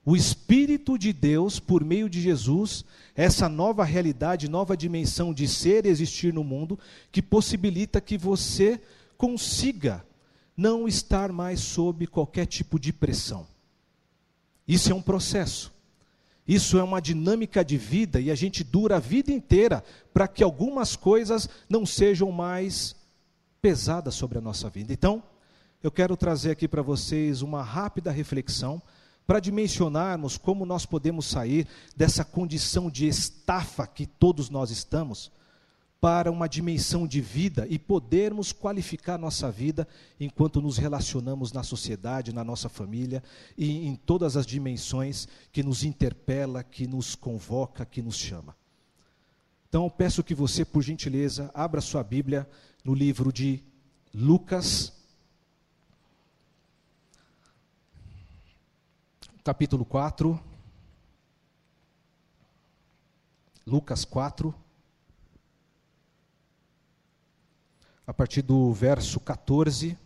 o 0.05 0.15
Espírito 0.15 0.97
de 0.97 1.13
Deus, 1.13 1.59
por 1.59 1.83
meio 1.83 2.09
de 2.09 2.21
Jesus, 2.21 2.83
essa 3.15 3.47
nova 3.47 3.83
realidade, 3.83 4.49
nova 4.49 4.75
dimensão 4.75 5.33
de 5.33 5.47
ser 5.47 5.85
e 5.85 5.89
existir 5.89 6.33
no 6.33 6.43
mundo, 6.43 6.77
que 7.11 7.21
possibilita 7.21 8.01
que 8.01 8.17
você 8.17 8.79
consiga 9.17 10.05
não 10.55 10.87
estar 10.87 11.31
mais 11.31 11.59
sob 11.59 12.07
qualquer 12.07 12.45
tipo 12.45 12.79
de 12.79 12.93
pressão. 12.93 13.45
Isso 14.67 14.91
é 14.91 14.95
um 14.95 15.01
processo. 15.01 15.73
Isso 16.47 16.77
é 16.77 16.83
uma 16.83 17.01
dinâmica 17.01 17.65
de 17.65 17.77
vida 17.77 18.19
e 18.19 18.29
a 18.29 18.35
gente 18.35 18.63
dura 18.63 18.97
a 18.97 18.99
vida 18.99 19.31
inteira 19.31 19.83
para 20.13 20.27
que 20.27 20.43
algumas 20.43 20.95
coisas 20.95 21.49
não 21.67 21.85
sejam 21.85 22.31
mais 22.31 22.95
pesadas 23.61 24.13
sobre 24.13 24.37
a 24.37 24.41
nossa 24.41 24.69
vida. 24.69 24.93
Então, 24.93 25.23
eu 25.81 25.91
quero 25.91 26.15
trazer 26.15 26.51
aqui 26.51 26.67
para 26.67 26.83
vocês 26.83 27.41
uma 27.41 27.63
rápida 27.63 28.11
reflexão 28.11 28.81
para 29.25 29.39
dimensionarmos 29.39 30.37
como 30.37 30.65
nós 30.65 30.85
podemos 30.85 31.25
sair 31.25 31.67
dessa 31.95 32.23
condição 32.23 32.91
de 32.91 33.07
estafa 33.07 33.87
que 33.87 34.05
todos 34.05 34.49
nós 34.49 34.69
estamos 34.69 35.31
para 36.05 36.31
uma 36.31 36.47
dimensão 36.47 37.07
de 37.07 37.19
vida 37.19 37.65
e 37.67 37.79
podermos 37.79 38.51
qualificar 38.51 39.17
nossa 39.17 39.49
vida 39.49 39.87
enquanto 40.19 40.61
nos 40.61 40.77
relacionamos 40.77 41.51
na 41.51 41.63
sociedade, 41.63 42.31
na 42.31 42.43
nossa 42.43 42.69
família 42.69 43.23
e 43.57 43.87
em 43.87 43.95
todas 43.95 44.37
as 44.37 44.45
dimensões 44.45 45.27
que 45.51 45.63
nos 45.63 45.83
interpela, 45.83 46.63
que 46.63 46.85
nos 46.85 47.15
convoca, 47.15 47.87
que 47.87 48.03
nos 48.03 48.17
chama. 48.17 48.55
Então, 49.67 49.89
peço 49.89 50.23
que 50.23 50.35
você, 50.35 50.63
por 50.63 50.83
gentileza, 50.83 51.49
abra 51.55 51.81
sua 51.81 52.03
Bíblia 52.03 52.47
no 52.83 52.93
livro 52.93 53.33
de 53.33 53.63
Lucas, 54.13 54.93
capítulo 59.43 59.83
4. 59.83 60.39
Lucas 63.65 64.05
4. 64.05 64.64
A 68.07 68.13
partir 68.13 68.41
do 68.41 68.71
verso 68.71 69.19
14. 69.19 69.97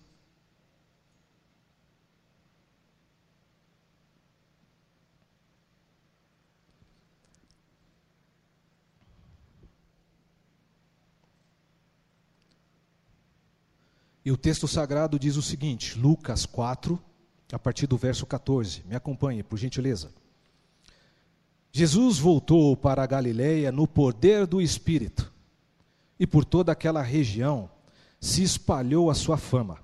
E 14.23 14.31
o 14.31 14.37
texto 14.37 14.67
sagrado 14.67 15.17
diz 15.17 15.37
o 15.37 15.41
seguinte, 15.41 15.97
Lucas 15.97 16.45
4, 16.45 17.01
a 17.51 17.57
partir 17.57 17.87
do 17.87 17.97
verso 17.97 18.25
14. 18.25 18.83
Me 18.85 18.95
acompanhe, 18.95 19.41
por 19.41 19.57
gentileza. 19.57 20.11
Jesus 21.71 22.19
voltou 22.19 22.77
para 22.77 23.01
a 23.01 23.07
Galiléia 23.07 23.71
no 23.71 23.87
poder 23.87 24.45
do 24.45 24.61
Espírito, 24.61 25.33
e 26.19 26.27
por 26.27 26.45
toda 26.45 26.71
aquela 26.71 27.01
região 27.01 27.69
se 28.19 28.43
espalhou 28.43 29.09
a 29.09 29.15
sua 29.15 29.37
fama. 29.37 29.77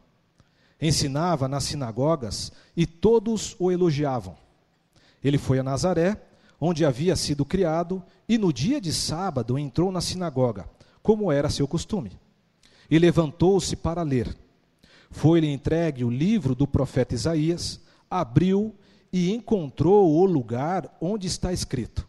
Ensinava 0.81 1.47
nas 1.47 1.63
sinagogas 1.63 2.51
e 2.75 2.85
todos 2.85 3.55
o 3.57 3.71
elogiavam. 3.71 4.35
Ele 5.23 5.37
foi 5.37 5.59
a 5.59 5.63
Nazaré, 5.63 6.21
onde 6.59 6.85
havia 6.85 7.15
sido 7.15 7.45
criado, 7.45 8.03
e 8.27 8.37
no 8.37 8.51
dia 8.51 8.81
de 8.81 8.91
sábado 8.91 9.57
entrou 9.57 9.91
na 9.91 10.01
sinagoga, 10.01 10.69
como 11.01 11.31
era 11.31 11.49
seu 11.49 11.67
costume. 11.67 12.11
E 12.89 12.99
levantou-se 12.99 13.75
para 13.75 14.03
ler. 14.03 14.35
Foi-lhe 15.09 15.47
entregue 15.47 16.03
o 16.03 16.09
livro 16.09 16.53
do 16.53 16.67
profeta 16.67 17.15
Isaías, 17.15 17.79
abriu 18.09 18.75
e 19.11 19.33
encontrou 19.33 20.13
o 20.13 20.25
lugar 20.25 20.95
onde 20.99 21.25
está 21.25 21.53
escrito: 21.53 22.07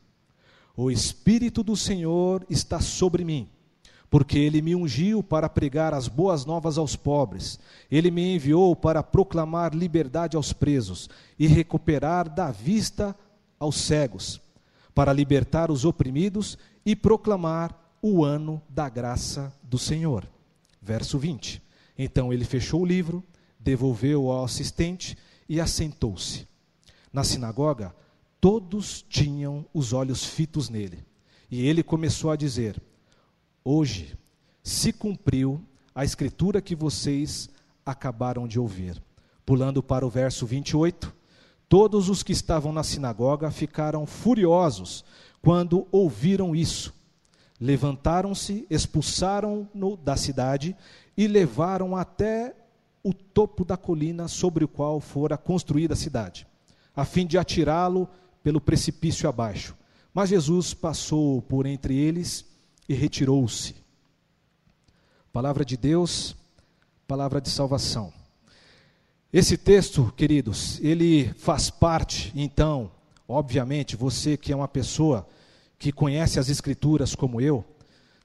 O 0.77 0.91
Espírito 0.91 1.63
do 1.63 1.77
Senhor 1.77 2.45
está 2.51 2.81
sobre 2.81 3.25
mim 3.25 3.49
porque 4.09 4.39
ele 4.39 4.63
me 4.63 4.75
ungiu 4.75 5.23
para 5.23 5.49
pregar 5.49 5.93
as 5.93 6.09
boas 6.09 6.45
novas 6.45 6.79
aos 6.79 6.95
pobres, 6.95 7.59
ele 7.91 8.11
me 8.11 8.35
enviou 8.35 8.75
para 8.77 9.03
proclamar 9.03 9.75
liberdade 9.75 10.37
aos 10.37 10.53
presos 10.53 11.09
e 11.39 11.47
recuperar 11.47 12.29
da 12.29 12.51
vista 12.51 13.17
aos 13.59 13.77
cegos, 13.77 14.41
para 14.95 15.13
libertar 15.13 15.71
os 15.71 15.85
oprimidos 15.85 16.57
e 16.85 16.95
proclamar 16.95 17.99
o 18.01 18.25
ano 18.25 18.63
da 18.69 18.89
graça 18.89 19.53
do 19.63 19.79
Senhor. 19.79 20.27
Verso 20.81 21.19
20. 21.19 21.61
Então 21.99 22.33
ele 22.33 22.45
fechou 22.45 22.83
o 22.83 22.87
livro, 22.87 23.25
devolveu 23.59 24.31
ao 24.31 24.45
assistente 24.45 25.17
e 25.49 25.61
assentou-se. 25.61 26.47
Na 27.13 27.25
sinagoga, 27.25 27.95
todos 28.41 29.05
tinham 29.09 29.67
os 29.75 29.93
olhos 29.93 30.25
fitos 30.25 30.69
nele. 30.69 31.05
E 31.51 31.67
ele 31.67 31.83
começou 31.83 32.31
a 32.31 32.37
dizer: 32.37 32.81
Hoje 33.69 34.17
se 34.63 34.93
cumpriu 34.93 35.61
a 35.93 36.05
escritura 36.05 36.63
que 36.63 36.77
vocês 36.77 37.51
acabaram 37.85 38.47
de 38.47 38.61
ouvir. 38.61 39.03
Pulando 39.45 39.83
para 39.83 40.07
o 40.07 40.09
verso 40.09 40.47
28, 40.47 41.13
todos 41.69 42.09
os 42.09 42.23
que 42.23 42.31
estavam 42.31 42.73
na 42.73 42.85
sinagoga 42.85 43.51
ficaram 43.51 44.07
furiosos 44.07 45.05
quando 45.43 45.85
ouviram 45.91 46.55
isso. 46.55 46.95
Levantaram-se, 47.61 48.65
expulsaram-no 48.71 49.97
da 49.97 50.17
cidade 50.17 50.77
e 51.17 51.27
levaram 51.27 51.97
até 51.97 52.55
o 53.03 53.13
topo 53.13 53.65
da 53.65 53.77
colina 53.77 54.29
sobre 54.29 54.65
o 54.65 54.69
qual 54.69 55.01
fora 55.01 55.37
construída 55.37 55.95
a 55.95 55.97
cidade, 55.97 56.47
a 56.95 57.05
fim 57.05 57.27
de 57.27 57.37
atirá-lo 57.37 58.09
pelo 58.45 58.61
precipício 58.61 59.29
abaixo. 59.29 59.75
Mas 60.15 60.29
Jesus 60.29 60.73
passou 60.73 61.43
por 61.43 61.67
entre 61.67 61.97
eles 61.97 62.46
e 62.89 62.95
retirou-se. 62.95 63.75
Palavra 65.33 65.65
de 65.65 65.77
Deus, 65.77 66.37
palavra 67.07 67.41
de 67.41 67.51
salvação. 67.51 68.13
Esse 69.33 69.57
texto, 69.57 70.13
queridos, 70.17 70.81
ele 70.81 71.33
faz 71.35 71.69
parte, 71.69 72.33
então, 72.35 72.91
obviamente, 73.29 73.97
você 73.97 74.37
que 74.37 74.53
é 74.53 74.57
uma 74.57 74.69
pessoa 74.69 75.27
que 75.79 75.93
conhece 75.93 76.39
as 76.39 76.49
Escrituras 76.49 77.15
como 77.15 77.41
eu, 77.41 77.65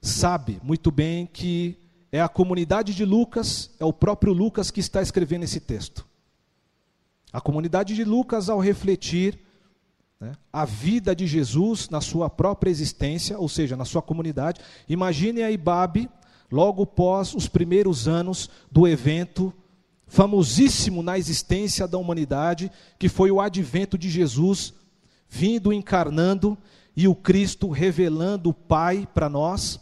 sabe 0.01 0.59
muito 0.63 0.89
bem 0.89 1.25
que 1.25 1.77
é 2.11 2.21
a 2.21 2.29
comunidade 2.29 2.93
de 2.93 3.05
Lucas, 3.05 3.71
é 3.79 3.85
o 3.85 3.93
próprio 3.93 4.33
Lucas 4.33 4.69
que 4.71 4.79
está 4.79 5.01
escrevendo 5.01 5.43
esse 5.43 5.59
texto. 5.59 6.05
A 7.31 7.39
comunidade 7.39 7.95
de 7.95 8.03
Lucas, 8.03 8.49
ao 8.49 8.59
refletir 8.59 9.39
né, 10.21 10.33
a 10.53 10.65
vida 10.65 11.15
de 11.15 11.25
Jesus 11.25 11.89
na 11.89 11.99
sua 11.99 12.29
própria 12.29 12.69
existência, 12.69 13.39
ou 13.39 13.49
seja, 13.49 13.75
na 13.75 13.85
sua 13.85 14.03
comunidade. 14.03 14.61
Imagine 14.87 15.41
a 15.41 15.49
Ibabe, 15.49 16.07
logo 16.51 16.85
pós 16.85 17.33
os 17.33 17.47
primeiros 17.47 18.07
anos 18.07 18.47
do 18.71 18.87
evento 18.87 19.51
famosíssimo 20.05 21.01
na 21.01 21.17
existência 21.17 21.87
da 21.87 21.97
humanidade, 21.97 22.69
que 22.99 23.09
foi 23.09 23.31
o 23.31 23.41
advento 23.41 23.97
de 23.97 24.09
Jesus, 24.09 24.73
vindo 25.27 25.73
encarnando 25.73 26.57
e 26.95 27.07
o 27.07 27.15
Cristo 27.15 27.69
revelando 27.69 28.49
o 28.49 28.53
Pai 28.53 29.07
para 29.13 29.29
nós, 29.29 29.79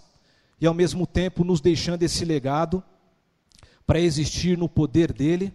e 0.62 0.68
ao 0.68 0.74
mesmo 0.74 1.06
tempo 1.08 1.44
nos 1.44 1.60
deixando 1.60 2.04
esse 2.04 2.24
legado 2.24 2.82
para 3.88 4.00
existir 4.00 4.58
no 4.58 4.70
poder 4.70 5.12
dele, 5.12 5.52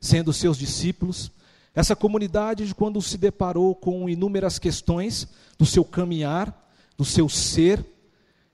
sendo 0.00 0.32
seus 0.32 0.58
discípulos. 0.58 1.30
Essa 1.76 1.94
comunidade, 1.94 2.74
quando 2.74 3.02
se 3.02 3.18
deparou 3.18 3.74
com 3.74 4.08
inúmeras 4.08 4.58
questões 4.58 5.28
do 5.58 5.66
seu 5.66 5.84
caminhar, 5.84 6.66
do 6.96 7.04
seu 7.04 7.28
ser, 7.28 7.84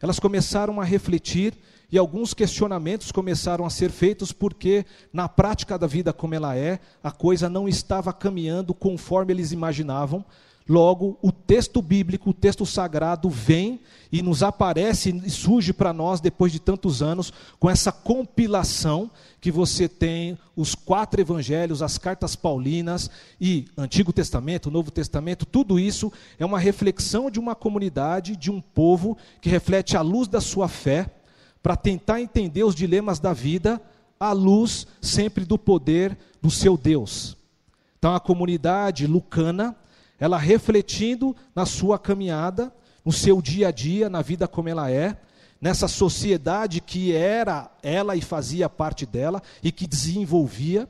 elas 0.00 0.18
começaram 0.18 0.80
a 0.80 0.84
refletir 0.84 1.54
e 1.88 1.96
alguns 1.96 2.34
questionamentos 2.34 3.12
começaram 3.12 3.64
a 3.64 3.70
ser 3.70 3.92
feitos 3.92 4.32
porque, 4.32 4.84
na 5.12 5.28
prática 5.28 5.78
da 5.78 5.86
vida 5.86 6.12
como 6.12 6.34
ela 6.34 6.56
é, 6.56 6.80
a 7.00 7.12
coisa 7.12 7.48
não 7.48 7.68
estava 7.68 8.12
caminhando 8.12 8.74
conforme 8.74 9.32
eles 9.32 9.52
imaginavam, 9.52 10.24
Logo, 10.68 11.18
o 11.20 11.32
texto 11.32 11.82
bíblico, 11.82 12.30
o 12.30 12.34
texto 12.34 12.64
sagrado 12.64 13.28
vem 13.28 13.80
e 14.12 14.22
nos 14.22 14.42
aparece 14.42 15.10
e 15.24 15.30
surge 15.30 15.72
para 15.72 15.92
nós 15.92 16.20
depois 16.20 16.52
de 16.52 16.60
tantos 16.60 17.02
anos 17.02 17.32
com 17.58 17.68
essa 17.68 17.90
compilação 17.90 19.10
que 19.40 19.50
você 19.50 19.88
tem 19.88 20.38
os 20.54 20.74
quatro 20.74 21.20
evangelhos, 21.20 21.82
as 21.82 21.98
cartas 21.98 22.36
paulinas 22.36 23.10
e 23.40 23.66
Antigo 23.76 24.12
Testamento, 24.12 24.70
Novo 24.70 24.90
Testamento, 24.90 25.44
tudo 25.44 25.80
isso 25.80 26.12
é 26.38 26.46
uma 26.46 26.58
reflexão 26.58 27.30
de 27.30 27.40
uma 27.40 27.54
comunidade, 27.54 28.36
de 28.36 28.50
um 28.50 28.60
povo 28.60 29.16
que 29.40 29.48
reflete 29.48 29.96
a 29.96 30.00
luz 30.00 30.28
da 30.28 30.40
sua 30.40 30.68
fé 30.68 31.10
para 31.62 31.74
tentar 31.74 32.20
entender 32.20 32.64
os 32.64 32.74
dilemas 32.74 33.18
da 33.18 33.32
vida 33.32 33.80
à 34.20 34.32
luz 34.32 34.86
sempre 35.00 35.44
do 35.44 35.58
poder 35.58 36.16
do 36.40 36.50
seu 36.50 36.76
Deus. 36.76 37.36
Então 37.98 38.14
a 38.14 38.20
comunidade 38.20 39.06
lucana 39.06 39.74
ela 40.22 40.38
refletindo 40.38 41.34
na 41.52 41.66
sua 41.66 41.98
caminhada, 41.98 42.72
no 43.04 43.10
seu 43.10 43.42
dia 43.42 43.66
a 43.66 43.70
dia, 43.72 44.08
na 44.08 44.22
vida 44.22 44.46
como 44.46 44.68
ela 44.68 44.88
é, 44.88 45.16
nessa 45.60 45.88
sociedade 45.88 46.80
que 46.80 47.12
era 47.12 47.68
ela 47.82 48.14
e 48.14 48.20
fazia 48.20 48.68
parte 48.68 49.04
dela 49.04 49.42
e 49.64 49.72
que 49.72 49.84
desenvolvia, 49.84 50.88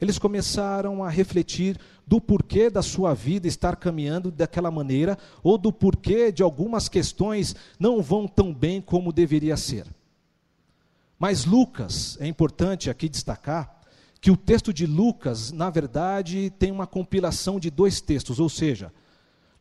eles 0.00 0.20
começaram 0.20 1.02
a 1.02 1.08
refletir 1.08 1.80
do 2.06 2.20
porquê 2.20 2.70
da 2.70 2.80
sua 2.80 3.12
vida 3.12 3.48
estar 3.48 3.74
caminhando 3.74 4.30
daquela 4.30 4.70
maneira, 4.70 5.18
ou 5.42 5.58
do 5.58 5.72
porquê 5.72 6.30
de 6.30 6.44
algumas 6.44 6.88
questões 6.88 7.56
não 7.76 8.00
vão 8.00 8.28
tão 8.28 8.54
bem 8.54 8.80
como 8.80 9.12
deveria 9.12 9.56
ser. 9.56 9.84
Mas 11.18 11.44
Lucas, 11.44 12.16
é 12.20 12.28
importante 12.28 12.88
aqui 12.88 13.08
destacar, 13.08 13.73
que 14.24 14.30
o 14.30 14.38
texto 14.38 14.72
de 14.72 14.86
Lucas, 14.86 15.52
na 15.52 15.68
verdade, 15.68 16.50
tem 16.58 16.72
uma 16.72 16.86
compilação 16.86 17.60
de 17.60 17.68
dois 17.68 18.00
textos, 18.00 18.40
ou 18.40 18.48
seja, 18.48 18.90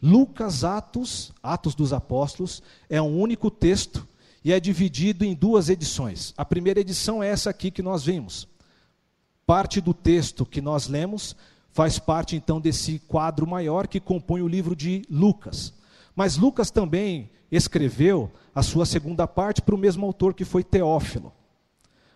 Lucas 0.01 0.63
Atos, 0.63 1.33
Atos 1.43 1.75
dos 1.75 1.91
Apóstolos, 1.91 2.63
é 2.89 3.01
um 3.01 3.19
único 3.19 3.51
texto 3.51 4.07
e 4.41 4.53
é 4.53 4.61
dividido 4.61 5.25
em 5.25 5.35
duas 5.35 5.67
edições. 5.67 6.33
A 6.37 6.45
primeira 6.45 6.79
edição 6.79 7.21
é 7.21 7.27
essa 7.27 7.49
aqui 7.49 7.69
que 7.69 7.81
nós 7.81 8.05
vimos. 8.05 8.47
Parte 9.45 9.81
do 9.81 9.93
texto 9.93 10.45
que 10.45 10.61
nós 10.61 10.87
lemos 10.87 11.35
faz 11.73 11.99
parte 11.99 12.37
então 12.37 12.61
desse 12.61 12.99
quadro 12.99 13.45
maior 13.45 13.85
que 13.85 13.99
compõe 13.99 14.41
o 14.41 14.47
livro 14.47 14.77
de 14.77 15.01
Lucas. 15.09 15.73
Mas 16.15 16.37
Lucas 16.37 16.71
também 16.71 17.29
escreveu 17.51 18.31
a 18.55 18.63
sua 18.63 18.85
segunda 18.85 19.27
parte 19.27 19.61
para 19.61 19.75
o 19.75 19.77
mesmo 19.77 20.05
autor 20.05 20.33
que 20.33 20.45
foi 20.45 20.63
Teófilo. 20.63 21.33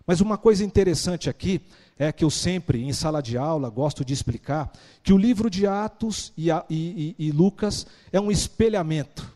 Mas 0.05 0.21
uma 0.21 0.37
coisa 0.37 0.63
interessante 0.63 1.29
aqui 1.29 1.61
é 1.99 2.11
que 2.11 2.23
eu 2.23 2.29
sempre, 2.29 2.83
em 2.83 2.93
sala 2.93 3.21
de 3.21 3.37
aula, 3.37 3.69
gosto 3.69 4.05
de 4.05 4.13
explicar 4.13 4.71
que 5.01 5.13
o 5.13 5.17
livro 5.17 5.49
de 5.49 5.65
Atos 5.65 6.31
e, 6.37 6.49
e, 6.69 7.15
e, 7.17 7.31
Lucas 7.31 7.87
é 8.11 8.19
um 8.19 8.31
espelhamento. 8.31 9.35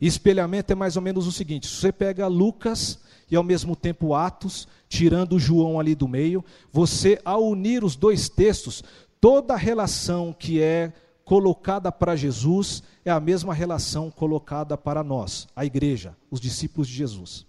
Espelhamento 0.00 0.72
é 0.72 0.76
mais 0.76 0.96
ou 0.96 1.02
menos 1.02 1.26
o 1.26 1.32
seguinte: 1.32 1.66
você 1.66 1.90
pega 1.90 2.26
Lucas 2.26 2.98
e 3.30 3.36
ao 3.36 3.42
mesmo 3.42 3.74
tempo 3.74 4.14
Atos, 4.14 4.68
tirando 4.88 5.38
João 5.38 5.80
ali 5.80 5.94
do 5.94 6.08
meio, 6.08 6.44
você, 6.72 7.20
ao 7.24 7.44
unir 7.44 7.82
os 7.84 7.96
dois 7.96 8.28
textos, 8.28 8.82
toda 9.20 9.54
a 9.54 9.58
relação 9.58 10.34
que 10.38 10.60
é 10.62 10.92
colocada 11.24 11.92
para 11.92 12.16
Jesus 12.16 12.82
é 13.04 13.10
a 13.10 13.20
mesma 13.20 13.52
relação 13.52 14.10
colocada 14.10 14.78
para 14.78 15.02
nós, 15.02 15.46
a 15.54 15.64
igreja, 15.64 16.16
os 16.30 16.40
discípulos 16.40 16.88
de 16.88 16.94
Jesus. 16.94 17.47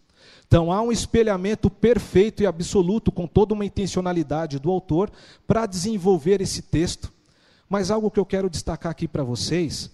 Então 0.49 0.71
há 0.71 0.81
um 0.81 0.91
espelhamento 0.91 1.69
perfeito 1.69 2.41
e 2.41 2.47
absoluto, 2.47 3.11
com 3.11 3.27
toda 3.27 3.53
uma 3.53 3.63
intencionalidade 3.63 4.57
do 4.57 4.71
autor, 4.71 5.11
para 5.45 5.67
desenvolver 5.67 6.41
esse 6.41 6.63
texto. 6.63 7.13
Mas 7.69 7.91
algo 7.91 8.09
que 8.09 8.19
eu 8.19 8.25
quero 8.25 8.49
destacar 8.49 8.91
aqui 8.91 9.07
para 9.07 9.23
vocês, 9.23 9.91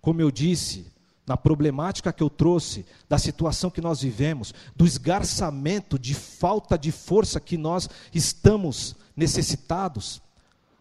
como 0.00 0.20
eu 0.20 0.30
disse, 0.30 0.86
na 1.26 1.36
problemática 1.36 2.12
que 2.12 2.22
eu 2.22 2.30
trouxe, 2.30 2.86
da 3.08 3.18
situação 3.18 3.68
que 3.68 3.80
nós 3.80 4.00
vivemos, 4.00 4.54
do 4.76 4.86
esgarçamento 4.86 5.98
de 5.98 6.14
falta 6.14 6.78
de 6.78 6.92
força 6.92 7.40
que 7.40 7.58
nós 7.58 7.90
estamos 8.14 8.94
necessitados, 9.16 10.22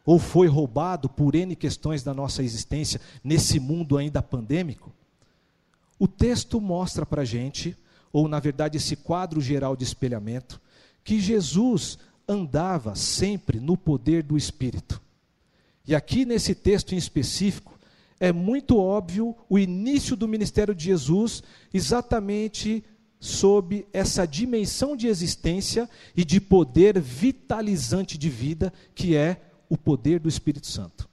ou 0.06 0.20
foi 0.20 0.46
roubado 0.48 1.10
por 1.10 1.34
N 1.34 1.56
questões 1.56 2.04
da 2.04 2.14
nossa 2.14 2.44
existência 2.44 3.02
nesse 3.24 3.60
mundo 3.60 3.98
ainda 3.98 4.22
pandêmico, 4.22 4.94
o 5.98 6.08
texto 6.08 6.62
mostra 6.62 7.08
para 7.08 7.24
a 7.24 7.26
gente 7.26 7.76
ou 8.16 8.30
na 8.30 8.40
verdade 8.40 8.78
esse 8.78 8.96
quadro 8.96 9.42
geral 9.42 9.76
de 9.76 9.84
espelhamento, 9.84 10.62
que 11.04 11.20
Jesus 11.20 11.98
andava 12.26 12.96
sempre 12.96 13.60
no 13.60 13.76
poder 13.76 14.24
do 14.24 14.38
Espírito. 14.38 15.02
E 15.86 15.94
aqui 15.94 16.24
nesse 16.24 16.56
texto 16.56 16.96
em 16.96 16.98
específico, 16.98 17.78
é 18.18 18.32
muito 18.32 18.78
óbvio 18.78 19.36
o 19.50 19.60
início 19.60 20.16
do 20.16 20.30
ministério 20.30 20.74
de 20.74 20.86
Jesus 20.86 21.44
exatamente 21.74 22.86
sob 23.20 23.86
essa 23.92 24.26
dimensão 24.26 24.96
de 24.96 25.08
existência 25.08 25.90
e 26.16 26.24
de 26.24 26.40
poder 26.40 26.98
vitalizante 27.02 28.18
de 28.18 28.30
vida, 28.30 28.72
que 28.96 29.14
é 29.14 29.42
o 29.68 29.76
poder 29.76 30.22
do 30.22 30.30
Espírito 30.30 30.68
Santo. 30.68 31.10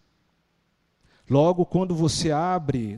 Logo, 1.30 1.64
quando 1.64 1.94
você 1.94 2.30
abre 2.30 2.96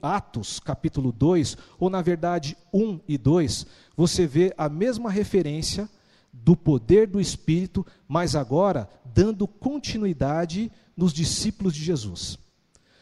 Atos 0.00 0.60
capítulo 0.60 1.10
2, 1.10 1.56
ou 1.78 1.88
na 1.88 2.02
verdade 2.02 2.56
1 2.72 3.00
e 3.08 3.16
2, 3.16 3.66
você 3.96 4.26
vê 4.26 4.54
a 4.56 4.68
mesma 4.68 5.10
referência 5.10 5.88
do 6.32 6.56
poder 6.56 7.06
do 7.06 7.20
Espírito, 7.20 7.84
mas 8.08 8.34
agora 8.34 8.88
dando 9.14 9.46
continuidade 9.46 10.70
nos 10.96 11.12
discípulos 11.12 11.74
de 11.74 11.84
Jesus. 11.84 12.38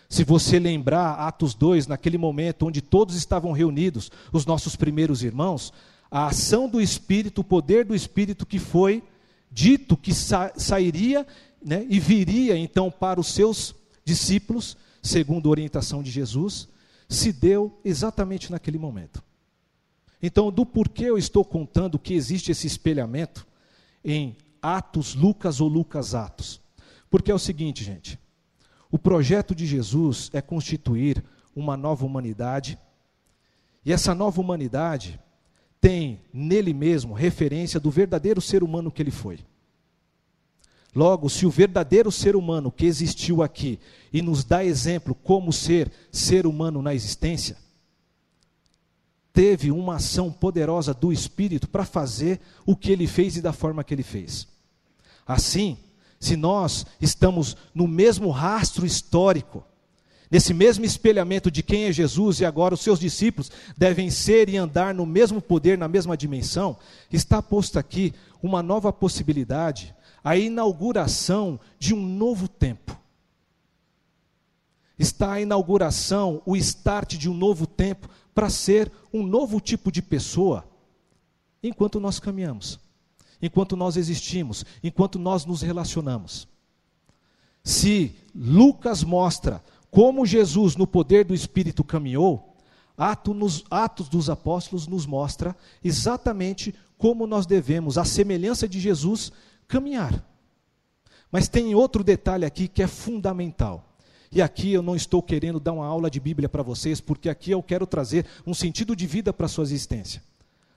Se 0.08 0.24
você 0.24 0.58
lembrar 0.58 1.14
Atos 1.14 1.54
2, 1.54 1.86
naquele 1.86 2.18
momento 2.18 2.66
onde 2.66 2.80
todos 2.80 3.14
estavam 3.14 3.52
reunidos, 3.52 4.10
os 4.32 4.44
nossos 4.44 4.74
primeiros 4.74 5.22
irmãos, 5.22 5.72
a 6.10 6.26
ação 6.26 6.68
do 6.68 6.80
Espírito, 6.80 7.42
o 7.42 7.44
poder 7.44 7.84
do 7.84 7.94
Espírito 7.94 8.44
que 8.44 8.58
foi 8.58 9.04
dito 9.50 9.96
que 9.96 10.12
sa 10.12 10.52
sairia 10.56 11.26
né, 11.64 11.86
e 11.88 12.00
viria 12.00 12.56
então 12.56 12.90
para 12.90 13.20
os 13.20 13.28
seus 13.28 13.74
discípulos, 14.10 14.76
segundo 15.00 15.48
a 15.48 15.50
orientação 15.52 16.02
de 16.02 16.10
Jesus, 16.10 16.68
se 17.08 17.32
deu 17.32 17.80
exatamente 17.84 18.50
naquele 18.50 18.76
momento. 18.76 19.22
Então, 20.20 20.50
do 20.50 20.66
porquê 20.66 21.04
eu 21.04 21.16
estou 21.16 21.44
contando 21.44 21.98
que 21.98 22.12
existe 22.12 22.50
esse 22.50 22.66
espelhamento 22.66 23.46
em 24.04 24.36
Atos 24.60 25.14
Lucas 25.14 25.60
ou 25.60 25.68
Lucas 25.68 26.12
Atos? 26.12 26.60
Porque 27.08 27.30
é 27.30 27.34
o 27.34 27.38
seguinte, 27.38 27.84
gente. 27.84 28.18
O 28.90 28.98
projeto 28.98 29.54
de 29.54 29.64
Jesus 29.64 30.28
é 30.32 30.42
constituir 30.42 31.22
uma 31.54 31.76
nova 31.76 32.04
humanidade, 32.04 32.76
e 33.84 33.92
essa 33.92 34.12
nova 34.12 34.40
humanidade 34.40 35.20
tem 35.80 36.20
nele 36.32 36.74
mesmo 36.74 37.14
referência 37.14 37.78
do 37.78 37.92
verdadeiro 37.92 38.40
ser 38.40 38.64
humano 38.64 38.90
que 38.90 39.00
ele 39.00 39.12
foi. 39.12 39.38
Logo, 40.94 41.28
se 41.28 41.46
o 41.46 41.50
verdadeiro 41.50 42.10
ser 42.10 42.34
humano 42.34 42.72
que 42.72 42.84
existiu 42.84 43.42
aqui 43.42 43.78
e 44.12 44.20
nos 44.20 44.42
dá 44.42 44.64
exemplo 44.64 45.14
como 45.14 45.52
ser 45.52 45.90
ser 46.10 46.46
humano 46.46 46.82
na 46.82 46.94
existência, 46.94 47.56
teve 49.32 49.70
uma 49.70 49.96
ação 49.96 50.32
poderosa 50.32 50.92
do 50.92 51.12
Espírito 51.12 51.68
para 51.68 51.84
fazer 51.84 52.40
o 52.66 52.74
que 52.74 52.90
ele 52.90 53.06
fez 53.06 53.36
e 53.36 53.40
da 53.40 53.52
forma 53.52 53.84
que 53.84 53.94
ele 53.94 54.02
fez. 54.02 54.48
Assim, 55.26 55.78
se 56.18 56.36
nós 56.36 56.84
estamos 57.00 57.56
no 57.72 57.86
mesmo 57.86 58.30
rastro 58.30 58.84
histórico, 58.84 59.64
nesse 60.28 60.52
mesmo 60.52 60.84
espelhamento 60.84 61.52
de 61.52 61.62
quem 61.62 61.84
é 61.84 61.92
Jesus 61.92 62.40
e 62.40 62.44
agora 62.44 62.74
os 62.74 62.80
seus 62.80 62.98
discípulos 62.98 63.50
devem 63.76 64.10
ser 64.10 64.48
e 64.48 64.56
andar 64.56 64.92
no 64.92 65.06
mesmo 65.06 65.40
poder, 65.40 65.78
na 65.78 65.86
mesma 65.86 66.16
dimensão, 66.16 66.76
está 67.12 67.40
posto 67.40 67.78
aqui 67.78 68.12
uma 68.42 68.60
nova 68.60 68.92
possibilidade 68.92 69.94
a 70.22 70.36
inauguração 70.36 71.58
de 71.78 71.94
um 71.94 72.04
novo 72.04 72.48
tempo. 72.48 72.98
Está 74.98 75.32
a 75.32 75.40
inauguração, 75.40 76.42
o 76.44 76.56
start 76.56 77.16
de 77.16 77.28
um 77.28 77.34
novo 77.34 77.66
tempo 77.66 78.08
para 78.34 78.50
ser 78.50 78.92
um 79.12 79.26
novo 79.26 79.60
tipo 79.60 79.90
de 79.90 80.02
pessoa 80.02 80.64
enquanto 81.62 81.98
nós 81.98 82.18
caminhamos, 82.18 82.78
enquanto 83.40 83.76
nós 83.76 83.96
existimos, 83.96 84.64
enquanto 84.82 85.18
nós 85.18 85.44
nos 85.44 85.62
relacionamos. 85.62 86.48
Se 87.62 88.14
Lucas 88.34 89.02
mostra 89.02 89.62
como 89.90 90.24
Jesus, 90.24 90.76
no 90.76 90.86
poder 90.86 91.24
do 91.24 91.34
Espírito, 91.34 91.82
caminhou, 91.82 92.56
Atos 92.96 94.08
dos 94.08 94.30
Apóstolos 94.30 94.86
nos 94.86 95.06
mostra 95.06 95.56
exatamente 95.82 96.74
como 96.98 97.26
nós 97.26 97.46
devemos, 97.46 97.96
à 97.96 98.04
semelhança 98.04 98.68
de 98.68 98.78
Jesus, 98.78 99.32
caminhar. 99.70 100.26
Mas 101.30 101.48
tem 101.48 101.74
outro 101.74 102.02
detalhe 102.02 102.44
aqui 102.44 102.66
que 102.66 102.82
é 102.82 102.86
fundamental. 102.86 103.86
E 104.32 104.42
aqui 104.42 104.72
eu 104.72 104.82
não 104.82 104.94
estou 104.94 105.22
querendo 105.22 105.58
dar 105.58 105.72
uma 105.72 105.86
aula 105.86 106.10
de 106.10 106.20
Bíblia 106.20 106.48
para 106.48 106.62
vocês, 106.62 107.00
porque 107.00 107.28
aqui 107.28 107.52
eu 107.52 107.62
quero 107.62 107.86
trazer 107.86 108.26
um 108.46 108.52
sentido 108.52 108.94
de 108.94 109.06
vida 109.06 109.32
para 109.32 109.46
a 109.46 109.48
sua 109.48 109.64
existência. 109.64 110.22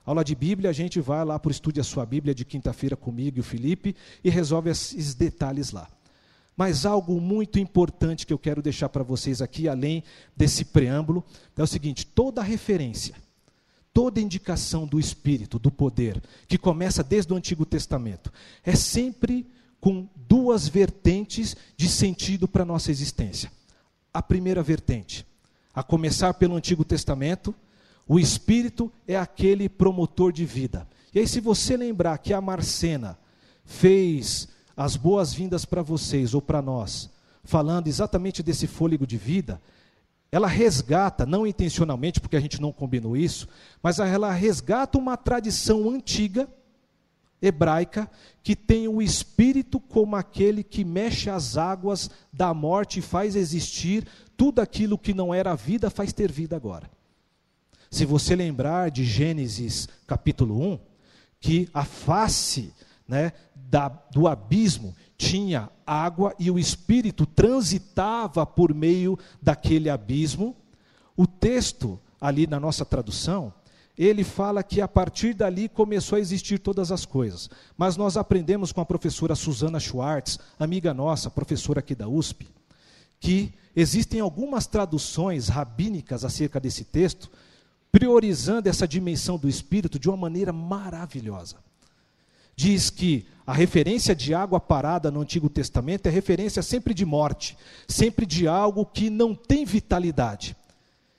Aula 0.06 0.24
de 0.24 0.36
Bíblia, 0.36 0.70
a 0.70 0.74
gente 0.74 1.00
vai 1.00 1.24
lá 1.24 1.40
para 1.40 1.50
o 1.50 1.52
Estude 1.52 1.80
a 1.80 1.84
Sua 1.84 2.06
Bíblia 2.06 2.36
de 2.36 2.44
quinta-feira 2.44 2.96
comigo 2.96 3.38
e 3.38 3.42
o 3.42 3.44
Felipe 3.44 3.96
e 4.24 4.30
resolve 4.30 4.70
esses 4.70 5.14
detalhes 5.14 5.72
lá. 5.72 5.88
Mas 6.58 6.86
algo 6.86 7.20
muito 7.22 7.58
importante 7.58 8.28
que 8.28 8.34
eu 8.34 8.38
quero 8.38 8.62
deixar 8.62 8.90
para 8.90 9.02
vocês 9.02 9.42
aqui, 9.42 9.68
além 9.68 10.04
desse 10.36 10.66
preâmbulo, 10.66 11.24
é 11.58 11.64
o 11.64 11.68
seguinte: 11.68 12.06
toda 12.06 12.44
referência 12.44 13.16
toda 13.94 14.20
indicação 14.20 14.88
do 14.88 15.00
Espírito, 15.00 15.60
do 15.60 15.72
poder, 15.72 16.22
que 16.48 16.58
começa 16.58 17.04
desde 17.04 17.32
o 17.32 17.36
Antigo 17.36 17.66
Testamento, 17.66 18.34
é 18.64 18.76
sempre 18.76 19.46
com 19.80 20.08
duas 20.16 20.68
vertentes 20.68 21.56
de 21.78 21.88
sentido 21.88 22.48
para 22.48 22.64
a 22.64 22.66
nossa 22.66 22.90
existência. 22.90 23.52
A 24.14 24.22
primeira 24.22 24.64
vertente, 24.64 25.26
a 25.74 25.84
começar 25.84 26.34
pelo 26.34 26.56
Antigo 26.56 26.84
Testamento, 26.84 27.54
o 28.08 28.20
Espírito 28.20 28.92
é 29.08 29.16
aquele 29.16 29.70
promotor 29.70 30.32
de 30.32 30.46
vida. 30.46 30.88
E 31.14 31.20
aí, 31.20 31.28
se 31.28 31.40
você 31.40 31.78
lembrar 31.78 32.18
que 32.18 32.34
a 32.34 32.42
Marcena 32.42 33.18
fez 33.66 34.48
as 34.76 34.96
boas-vindas 34.96 35.66
para 35.66 35.82
vocês 35.82 36.34
ou 36.34 36.42
para 36.42 36.62
nós, 36.62 37.10
falando 37.44 37.88
exatamente 37.88 38.42
desse 38.42 38.68
fôlego 38.68 39.06
de 39.06 39.18
vida, 39.18 39.62
ela 40.34 40.48
resgata, 40.48 41.28
não 41.28 41.46
intencionalmente, 41.46 42.20
porque 42.20 42.36
a 42.36 42.40
gente 42.40 42.60
não 42.60 42.74
combinou 42.74 43.16
isso, 43.16 43.48
mas 43.84 44.00
ela 44.00 44.32
resgata 44.32 44.98
uma 44.98 45.16
tradição 45.16 45.88
antiga, 45.88 46.50
hebraica, 47.40 48.10
que 48.42 48.56
tem 48.56 48.88
o 48.88 49.00
espírito 49.00 49.80
como 49.80 50.16
aquele 50.16 50.64
que 50.64 50.84
mexe 50.84 51.30
as 51.30 51.56
águas 51.56 52.10
da 52.32 52.52
morte 52.52 52.98
e 52.98 53.04
faz 53.04 53.36
existir 53.36 54.08
tudo 54.36 54.60
aquilo 54.60 54.98
que 54.98 55.14
não 55.14 55.32
era 55.32 55.54
vida, 55.54 55.92
faz 55.92 56.12
ter 56.12 56.32
vida 56.32 56.56
agora. 56.56 56.90
Se 57.92 58.04
você 58.04 58.36
lembrar 58.36 58.90
de 58.90 59.06
Gênesis 59.06 59.88
capítulo 60.08 60.60
1, 60.60 60.80
que 61.40 61.70
a 61.72 61.86
face 61.86 62.74
né, 63.08 63.34
da, 63.54 63.88
do 63.88 64.28
abismo 64.28 64.96
tinha 65.18 65.70
água 65.86 66.34
e 66.40 66.50
o 66.50 66.60
Espírito 66.60 67.26
transitava 67.26 68.46
por 68.46 68.74
meio 68.74 69.18
daquele 69.42 69.90
abismo. 69.90 70.56
O 71.16 71.28
texto, 71.28 72.00
ali 72.20 72.48
na 72.48 72.60
nossa 72.60 72.84
tradução, 72.84 73.54
ele 73.98 74.24
fala 74.24 74.64
que 74.64 74.82
a 74.82 74.88
partir 74.88 75.34
dali 75.34 75.70
começou 75.70 76.16
a 76.16 76.20
existir 76.20 76.58
todas 76.58 76.92
as 76.92 77.06
coisas. 77.06 77.50
Mas 77.78 77.96
nós 77.96 78.18
aprendemos 78.18 78.72
com 78.72 78.82
a 78.82 78.86
professora 78.86 79.36
Susana 79.36 79.80
Schwartz, 79.80 80.40
amiga 80.60 80.94
nossa, 80.94 81.30
professora 81.30 81.80
aqui 81.80 81.94
da 81.94 82.08
USP, 82.08 82.48
que 83.20 83.54
existem 83.76 84.20
algumas 84.20 84.66
traduções 84.66 85.48
rabínicas 85.48 86.26
acerca 86.26 86.60
desse 86.60 86.84
texto, 86.84 87.30
priorizando 87.92 88.68
essa 88.68 88.88
dimensão 88.88 89.38
do 89.38 89.48
Espírito 89.48 90.00
de 90.00 90.10
uma 90.10 90.18
maneira 90.18 90.52
maravilhosa. 90.52 91.58
Diz 92.56 92.90
que 92.90 93.26
a 93.46 93.54
referência 93.54 94.16
de 94.16 94.34
água 94.34 94.60
parada 94.60 95.12
no 95.12 95.22
Antigo 95.22 95.50
Testamento 95.50 96.08
é 96.08 96.10
referência 96.10 96.62
sempre 96.62 96.94
de 96.94 97.06
morte, 97.06 97.58
sempre 97.88 98.26
de 98.26 98.48
algo 98.48 98.86
que 98.86 99.10
não 99.10 99.36
tem 99.36 99.66
vitalidade. 99.66 100.56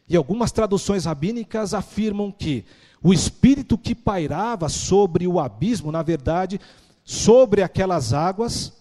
E 0.08 0.16
algumas 0.16 0.50
traduções 0.50 1.04
rabínicas 1.04 1.74
afirmam 1.74 2.32
que 2.32 2.64
o 3.02 3.12
espírito 3.12 3.76
que 3.76 3.94
pairava 3.94 4.70
sobre 4.70 5.26
o 5.26 5.38
abismo, 5.38 5.92
na 5.92 6.02
verdade, 6.02 6.58
sobre 7.04 7.62
aquelas 7.62 8.14
águas, 8.14 8.72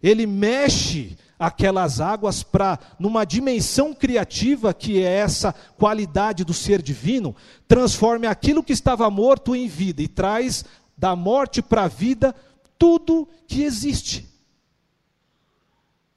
ele 0.00 0.26
mexe 0.26 1.16
aquelas 1.36 2.00
águas 2.00 2.44
para, 2.44 2.78
numa 2.98 3.24
dimensão 3.24 3.92
criativa, 3.92 4.72
que 4.72 5.02
é 5.02 5.16
essa 5.18 5.52
qualidade 5.76 6.44
do 6.44 6.54
ser 6.54 6.80
divino, 6.80 7.34
transforme 7.66 8.28
aquilo 8.28 8.62
que 8.62 8.72
estava 8.72 9.10
morto 9.10 9.56
em 9.56 9.66
vida 9.66 10.00
e 10.00 10.06
traz 10.06 10.64
da 10.96 11.16
morte 11.16 11.60
para 11.60 11.84
a 11.84 11.88
vida 11.88 12.32
tudo 12.84 13.26
que 13.48 13.62
existe. 13.62 14.28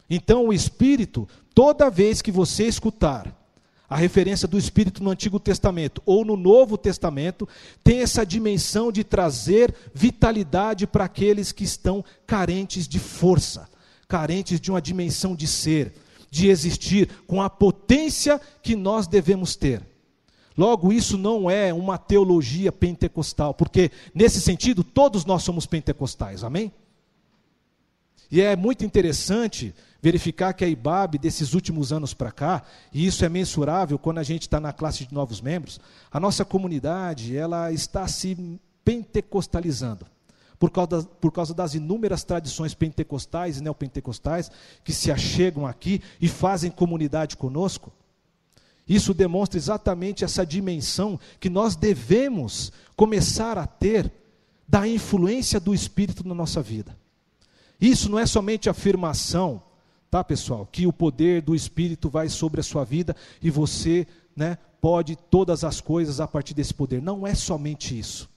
Então, 0.10 0.48
o 0.48 0.54
Espírito, 0.54 1.26
toda 1.56 1.90
vez 1.90 2.22
que 2.22 2.30
você 2.30 2.66
escutar 2.66 3.34
a 3.90 3.96
referência 3.96 4.50
do 4.50 4.58
Espírito 4.58 5.02
no 5.02 5.10
Antigo 5.10 5.40
Testamento 5.40 6.04
ou 6.06 6.26
no 6.26 6.36
Novo 6.36 6.78
Testamento, 6.78 7.48
tem 7.82 8.02
essa 8.02 8.26
dimensão 8.26 8.92
de 8.92 9.06
trazer 9.06 9.74
vitalidade 9.94 10.86
para 10.86 11.06
aqueles 11.06 11.54
que 11.54 11.64
estão 11.64 12.04
carentes 12.26 12.86
de 12.86 13.00
força, 13.00 13.70
carentes 14.06 14.60
de 14.60 14.70
uma 14.70 14.82
dimensão 14.82 15.38
de 15.38 15.48
ser, 15.48 15.94
de 16.30 16.50
existir 16.50 17.08
com 17.26 17.42
a 17.42 17.50
potência 17.50 18.42
que 18.62 18.76
nós 18.76 19.08
devemos 19.08 19.56
ter. 19.56 19.82
Logo, 20.58 20.92
isso 20.92 21.18
não 21.18 21.50
é 21.50 21.72
uma 21.72 22.00
teologia 22.00 22.72
pentecostal, 22.72 23.54
porque 23.54 23.92
nesse 24.14 24.42
sentido 24.42 24.84
todos 24.84 25.24
nós 25.24 25.44
somos 25.44 25.68
pentecostais, 25.68 26.44
amém? 26.44 26.72
E 28.32 28.42
é 28.42 28.56
muito 28.56 28.84
interessante 28.84 29.74
verificar 30.02 30.54
que 30.54 30.66
a 30.66 30.68
IBAB, 30.68 31.18
desses 31.18 31.54
últimos 31.54 31.94
anos 31.94 32.14
para 32.14 32.32
cá, 32.32 32.64
e 32.92 33.06
isso 33.06 33.24
é 33.24 33.30
mensurável 33.30 34.00
quando 34.00 34.18
a 34.18 34.24
gente 34.24 34.44
está 34.44 34.60
na 34.60 34.74
classe 34.74 35.06
de 35.06 35.14
novos 35.14 35.42
membros, 35.42 35.80
a 36.12 36.20
nossa 36.20 36.44
comunidade 36.44 37.38
ela 37.38 37.72
está 37.72 38.08
se 38.08 38.60
pentecostalizando. 38.84 40.06
Por 40.60 40.72
causa, 40.72 40.88
das, 40.88 41.06
por 41.06 41.32
causa 41.32 41.54
das 41.54 41.76
inúmeras 41.76 42.24
tradições 42.24 42.74
pentecostais 42.74 43.60
e 43.60 43.64
neopentecostais 43.64 44.50
que 44.84 44.92
se 44.92 45.12
achegam 45.12 45.68
aqui 45.68 46.02
e 46.20 46.28
fazem 46.28 46.72
comunidade 46.72 47.38
conosco. 47.38 47.92
Isso 48.88 49.14
demonstra 49.14 49.58
exatamente 49.58 50.24
essa 50.24 50.46
dimensão 50.46 51.20
que 51.40 51.50
nós 51.50 51.76
devemos 51.76 52.72
começar 52.96 53.58
a 53.58 53.68
ter 53.68 54.12
da 54.68 54.88
influência 54.88 55.60
do 55.60 55.74
Espírito 55.74 56.28
na 56.28 56.34
nossa 56.34 56.62
vida. 56.62 56.98
Isso 57.80 58.10
não 58.10 58.18
é 58.18 58.26
somente 58.26 58.70
afirmação, 58.70 59.62
tá, 60.10 60.24
pessoal? 60.24 60.68
Que 60.72 60.88
o 60.88 60.94
poder 60.94 61.42
do 61.42 61.54
Espírito 61.54 62.10
vai 62.10 62.30
sobre 62.30 62.62
a 62.62 62.64
sua 62.64 62.84
vida 62.84 63.16
e 63.42 63.50
você, 63.50 64.08
né, 64.36 64.58
pode 64.80 65.16
todas 65.16 65.64
as 65.64 65.82
coisas 65.82 66.20
a 66.20 66.28
partir 66.28 66.54
desse 66.54 66.74
poder. 66.74 67.02
Não 67.02 67.28
é 67.28 67.36
somente 67.36 67.98
isso. 67.98 68.30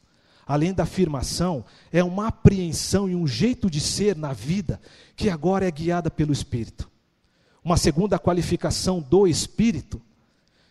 Além 0.47 0.73
da 0.73 0.83
afirmação, 0.83 1.65
é 1.93 2.03
uma 2.03 2.27
apreensão 2.27 3.09
e 3.09 3.15
um 3.15 3.27
jeito 3.27 3.71
de 3.71 3.81
ser 3.81 4.17
na 4.17 4.33
vida 4.33 4.81
que 5.15 5.31
agora 5.31 5.67
é 5.67 5.71
guiada 5.71 6.11
pelo 6.11 6.33
Espírito. 6.33 6.91
Uma 7.63 7.77
segunda 7.77 8.19
qualificação 8.19 9.01
do 9.01 9.29
Espírito 9.29 10.03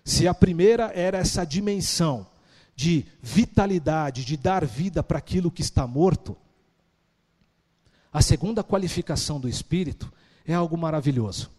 se 0.10 0.28
a 0.28 0.34
primeira 0.34 0.92
era 0.96 1.20
essa 1.20 1.46
dimensão 1.46 2.26
de 2.76 3.06
vitalidade, 3.22 4.26
de 4.26 4.36
dar 4.36 4.66
vida 4.66 5.04
para 5.04 5.20
aquilo 5.20 5.52
que 5.52 5.62
está 5.62 5.86
morto, 5.86 6.36
a 8.12 8.20
segunda 8.20 8.64
qualificação 8.64 9.40
do 9.40 9.48
Espírito 9.48 10.12
é 10.48 10.54
algo 10.56 10.76
maravilhoso. 10.76 11.52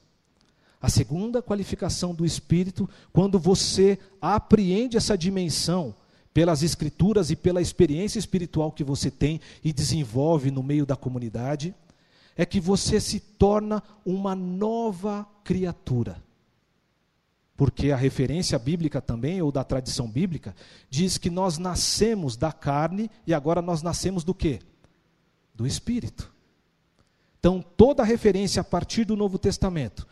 A 0.82 0.88
segunda 0.88 1.40
qualificação 1.40 2.12
do 2.12 2.26
Espírito, 2.26 2.90
quando 3.12 3.38
você 3.38 3.96
apreende 4.20 4.96
essa 4.96 5.16
dimensão 5.16 5.94
pelas 6.34 6.64
Escrituras 6.64 7.30
e 7.30 7.36
pela 7.36 7.62
experiência 7.62 8.18
espiritual 8.18 8.72
que 8.72 8.82
você 8.82 9.12
tem 9.12 9.40
e 9.62 9.72
desenvolve 9.72 10.50
no 10.50 10.62
meio 10.62 10.84
da 10.84 10.96
comunidade, 10.96 11.72
é 12.36 12.44
que 12.44 12.58
você 12.58 13.00
se 13.00 13.20
torna 13.20 13.80
uma 14.04 14.34
nova 14.34 15.24
criatura 15.44 16.20
porque 17.60 17.90
a 17.90 17.96
referência 17.96 18.58
bíblica 18.58 19.02
também, 19.02 19.42
ou 19.42 19.52
da 19.52 19.62
tradição 19.62 20.08
bíblica, 20.08 20.56
diz 20.88 21.18
que 21.18 21.28
nós 21.28 21.58
nascemos 21.58 22.34
da 22.34 22.52
carne 22.52 23.10
e 23.26 23.34
agora 23.34 23.60
nós 23.60 23.82
nascemos 23.82 24.24
do 24.24 24.32
quê? 24.32 24.60
Do 25.54 25.66
Espírito. 25.66 26.32
Então, 27.38 27.62
toda 27.76 28.02
referência 28.02 28.62
a 28.62 28.64
partir 28.64 29.04
do 29.04 29.14
Novo 29.14 29.38
Testamento 29.38 30.08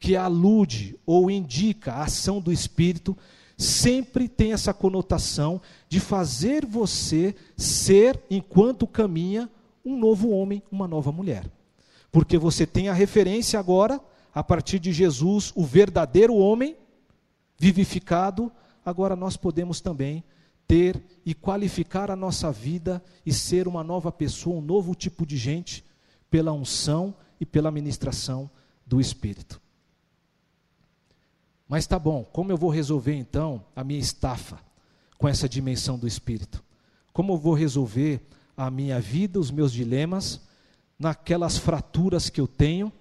que 0.00 0.16
alude 0.16 0.98
ou 1.06 1.30
indica 1.30 1.92
a 1.92 2.02
ação 2.02 2.40
do 2.40 2.50
Espírito, 2.50 3.16
sempre 3.56 4.28
tem 4.28 4.52
essa 4.52 4.74
conotação 4.74 5.62
de 5.88 6.00
fazer 6.00 6.66
você 6.66 7.32
ser, 7.56 8.20
enquanto 8.28 8.88
caminha, 8.88 9.48
um 9.84 9.96
novo 9.96 10.30
homem, 10.30 10.64
uma 10.68 10.88
nova 10.88 11.12
mulher. 11.12 11.48
Porque 12.10 12.36
você 12.36 12.66
tem 12.66 12.88
a 12.88 12.92
referência 12.92 13.56
agora, 13.56 14.00
a 14.34 14.42
partir 14.42 14.80
de 14.80 14.90
Jesus, 14.90 15.52
o 15.54 15.64
verdadeiro 15.64 16.34
homem, 16.34 16.76
vivificado, 17.58 18.50
agora 18.84 19.16
nós 19.16 19.36
podemos 19.36 19.80
também 19.80 20.22
ter 20.66 21.02
e 21.24 21.34
qualificar 21.34 22.10
a 22.10 22.16
nossa 22.16 22.52
vida 22.52 23.02
e 23.24 23.32
ser 23.32 23.66
uma 23.66 23.82
nova 23.82 24.12
pessoa, 24.12 24.58
um 24.58 24.62
novo 24.62 24.94
tipo 24.94 25.26
de 25.26 25.36
gente, 25.36 25.84
pela 26.30 26.52
unção 26.52 27.14
e 27.40 27.46
pela 27.46 27.70
ministração 27.70 28.50
do 28.86 29.00
Espírito. 29.00 29.60
Mas 31.66 31.86
tá 31.86 31.98
bom, 31.98 32.24
como 32.24 32.52
eu 32.52 32.56
vou 32.56 32.70
resolver 32.70 33.14
então 33.14 33.64
a 33.74 33.82
minha 33.82 34.00
estafa 34.00 34.58
com 35.18 35.28
essa 35.28 35.48
dimensão 35.48 35.98
do 35.98 36.06
Espírito? 36.06 36.62
Como 37.12 37.32
eu 37.32 37.38
vou 37.38 37.54
resolver 37.54 38.20
a 38.56 38.70
minha 38.70 39.00
vida, 39.00 39.38
os 39.38 39.50
meus 39.50 39.72
dilemas, 39.72 40.40
naquelas 40.98 41.58
fraturas 41.58 42.30
que 42.30 42.40
eu 42.40 42.46
tenho, 42.46 42.92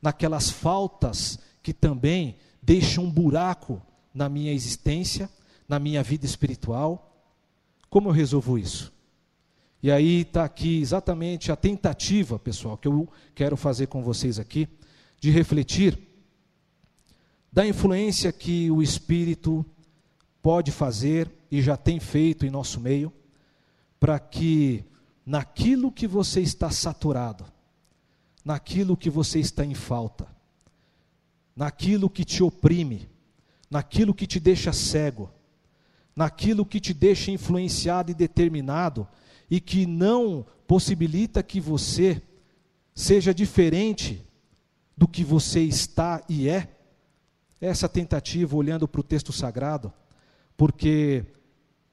naquelas 0.00 0.50
faltas 0.50 1.38
que 1.62 1.72
também 1.72 2.36
deixa 2.64 3.00
um 3.00 3.10
buraco 3.10 3.80
na 4.12 4.28
minha 4.28 4.52
existência, 4.52 5.28
na 5.68 5.78
minha 5.78 6.02
vida 6.02 6.24
espiritual. 6.24 7.14
Como 7.90 8.08
eu 8.08 8.12
resolvo 8.12 8.58
isso? 8.58 8.92
E 9.82 9.90
aí 9.90 10.22
está 10.22 10.44
aqui 10.44 10.80
exatamente 10.80 11.52
a 11.52 11.56
tentativa, 11.56 12.38
pessoal, 12.38 12.78
que 12.78 12.88
eu 12.88 13.06
quero 13.34 13.54
fazer 13.54 13.86
com 13.88 14.02
vocês 14.02 14.38
aqui, 14.38 14.66
de 15.20 15.30
refletir 15.30 15.98
da 17.52 17.66
influência 17.66 18.32
que 18.32 18.70
o 18.70 18.82
Espírito 18.82 19.64
pode 20.42 20.72
fazer 20.72 21.30
e 21.50 21.60
já 21.60 21.76
tem 21.76 22.00
feito 22.00 22.46
em 22.46 22.50
nosso 22.50 22.80
meio, 22.80 23.12
para 24.00 24.18
que 24.18 24.84
naquilo 25.24 25.92
que 25.92 26.06
você 26.06 26.40
está 26.40 26.70
saturado, 26.70 27.44
naquilo 28.44 28.96
que 28.96 29.10
você 29.10 29.38
está 29.38 29.64
em 29.64 29.74
falta, 29.74 30.33
naquilo 31.56 32.10
que 32.10 32.24
te 32.24 32.42
oprime, 32.42 33.08
naquilo 33.70 34.14
que 34.14 34.26
te 34.26 34.40
deixa 34.40 34.72
cego, 34.72 35.30
naquilo 36.14 36.64
que 36.64 36.80
te 36.80 36.94
deixa 36.94 37.30
influenciado 37.30 38.10
e 38.10 38.14
determinado 38.14 39.06
e 39.50 39.60
que 39.60 39.86
não 39.86 40.44
possibilita 40.66 41.42
que 41.42 41.60
você 41.60 42.22
seja 42.94 43.34
diferente 43.34 44.24
do 44.96 45.08
que 45.08 45.24
você 45.24 45.60
está 45.60 46.22
e 46.28 46.48
é, 46.48 46.68
essa 47.60 47.88
tentativa 47.88 48.54
olhando 48.56 48.86
para 48.86 49.00
o 49.00 49.04
texto 49.04 49.32
sagrado, 49.32 49.92
porque 50.56 51.24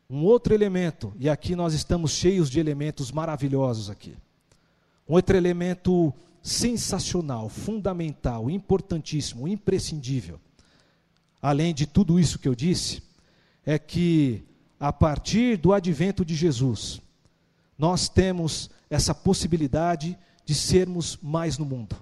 um 0.09 0.23
outro 0.23 0.53
elemento, 0.53 1.13
e 1.17 1.29
aqui 1.29 1.55
nós 1.55 1.73
estamos 1.73 2.11
cheios 2.11 2.49
de 2.49 2.59
elementos 2.59 3.11
maravilhosos 3.11 3.89
aqui. 3.89 4.15
Um 5.07 5.13
outro 5.13 5.35
elemento 5.35 6.13
sensacional, 6.41 7.49
fundamental, 7.49 8.49
importantíssimo, 8.49 9.47
imprescindível. 9.47 10.39
Além 11.41 11.73
de 11.73 11.85
tudo 11.85 12.19
isso 12.19 12.39
que 12.39 12.47
eu 12.47 12.55
disse, 12.55 13.03
é 13.65 13.77
que 13.77 14.43
a 14.79 14.91
partir 14.91 15.57
do 15.57 15.73
advento 15.73 16.25
de 16.25 16.35
Jesus, 16.35 17.01
nós 17.77 18.09
temos 18.09 18.69
essa 18.89 19.13
possibilidade 19.13 20.17
de 20.45 20.55
sermos 20.55 21.17
mais 21.21 21.57
no 21.57 21.65
mundo. 21.65 21.95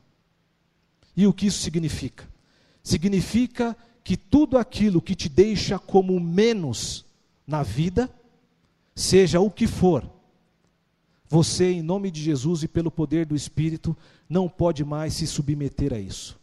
E 1.15 1.28
o 1.28 1.34
que 1.34 1.47
isso 1.47 1.60
significa? 1.60 2.28
Significa 2.82 3.75
que 4.04 4.15
tudo 4.15 4.58
aquilo 4.58 5.02
que 5.02 5.15
te 5.15 5.28
deixa 5.28 5.78
como 5.78 6.19
menos 6.19 7.06
na 7.45 7.63
vida, 7.63 8.10
seja 8.95 9.39
o 9.39 9.52
que 9.52 9.67
for, 9.67 10.10
você, 11.29 11.71
em 11.71 11.83
nome 11.83 12.09
de 12.09 12.23
Jesus 12.23 12.63
e 12.63 12.67
pelo 12.67 12.89
poder 12.89 13.23
do 13.23 13.35
Espírito, 13.35 13.95
não 14.27 14.49
pode 14.49 14.83
mais 14.83 15.13
se 15.13 15.27
submeter 15.27 15.93
a 15.93 15.99
isso. 15.99 16.39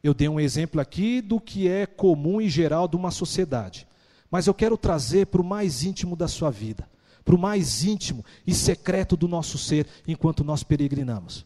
Eu 0.00 0.14
dei 0.14 0.28
um 0.28 0.38
exemplo 0.38 0.80
aqui 0.80 1.20
do 1.20 1.40
que 1.40 1.66
é 1.66 1.86
comum 1.86 2.40
e 2.40 2.48
geral 2.48 2.86
de 2.86 2.94
uma 2.94 3.10
sociedade, 3.10 3.88
mas 4.30 4.46
eu 4.46 4.54
quero 4.54 4.76
trazer 4.76 5.26
para 5.26 5.40
o 5.40 5.44
mais 5.44 5.82
íntimo 5.82 6.14
da 6.14 6.28
sua 6.28 6.50
vida, 6.50 6.88
para 7.24 7.34
o 7.34 7.38
mais 7.38 7.82
íntimo 7.82 8.24
e 8.46 8.54
secreto 8.54 9.16
do 9.16 9.26
nosso 9.26 9.58
ser 9.58 9.88
enquanto 10.06 10.44
nós 10.44 10.62
peregrinamos. 10.62 11.44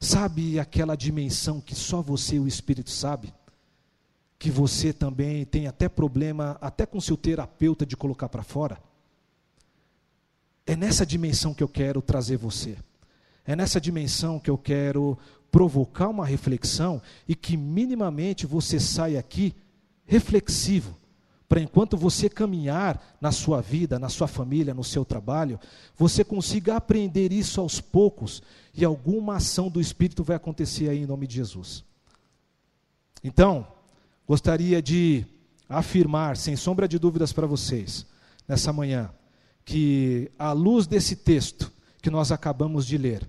Sabe 0.00 0.58
aquela 0.58 0.96
dimensão 0.96 1.60
que 1.60 1.74
só 1.74 2.02
você 2.02 2.34
e 2.36 2.40
o 2.40 2.48
Espírito 2.48 2.90
sabe? 2.90 3.32
Que 4.38 4.50
você 4.50 4.92
também 4.92 5.44
tem 5.44 5.68
até 5.68 5.88
problema, 5.88 6.58
até 6.60 6.84
com 6.84 7.00
seu 7.00 7.16
terapeuta, 7.16 7.86
de 7.86 7.96
colocar 7.96 8.28
para 8.28 8.42
fora? 8.42 8.82
É 10.66 10.74
nessa 10.74 11.04
dimensão 11.04 11.52
que 11.52 11.62
eu 11.62 11.68
quero 11.68 12.00
trazer 12.00 12.36
você. 12.36 12.76
É 13.46 13.54
nessa 13.54 13.80
dimensão 13.80 14.40
que 14.40 14.50
eu 14.50 14.56
quero 14.56 15.18
provocar 15.50 16.08
uma 16.08 16.26
reflexão 16.26 17.00
e 17.28 17.34
que 17.34 17.56
minimamente 17.56 18.46
você 18.46 18.80
saia 18.80 19.20
aqui 19.20 19.54
reflexivo, 20.04 20.96
para 21.48 21.60
enquanto 21.60 21.96
você 21.96 22.28
caminhar 22.28 23.16
na 23.20 23.30
sua 23.30 23.60
vida, 23.60 23.98
na 23.98 24.08
sua 24.08 24.26
família, 24.26 24.74
no 24.74 24.82
seu 24.82 25.04
trabalho, 25.04 25.60
você 25.96 26.24
consiga 26.24 26.76
aprender 26.76 27.32
isso 27.32 27.60
aos 27.60 27.80
poucos 27.80 28.42
e 28.74 28.84
alguma 28.84 29.36
ação 29.36 29.68
do 29.68 29.80
Espírito 29.80 30.24
vai 30.24 30.36
acontecer 30.36 30.88
aí 30.88 31.02
em 31.02 31.06
nome 31.06 31.26
de 31.26 31.36
Jesus. 31.36 31.84
Então, 33.22 33.66
gostaria 34.26 34.82
de 34.82 35.24
afirmar, 35.68 36.36
sem 36.36 36.56
sombra 36.56 36.88
de 36.88 36.98
dúvidas 36.98 37.32
para 37.32 37.46
vocês, 37.46 38.04
nessa 38.48 38.72
manhã, 38.72 39.10
que, 39.64 40.30
à 40.38 40.52
luz 40.52 40.86
desse 40.86 41.16
texto 41.16 41.72
que 42.02 42.10
nós 42.10 42.30
acabamos 42.30 42.86
de 42.86 42.98
ler, 42.98 43.28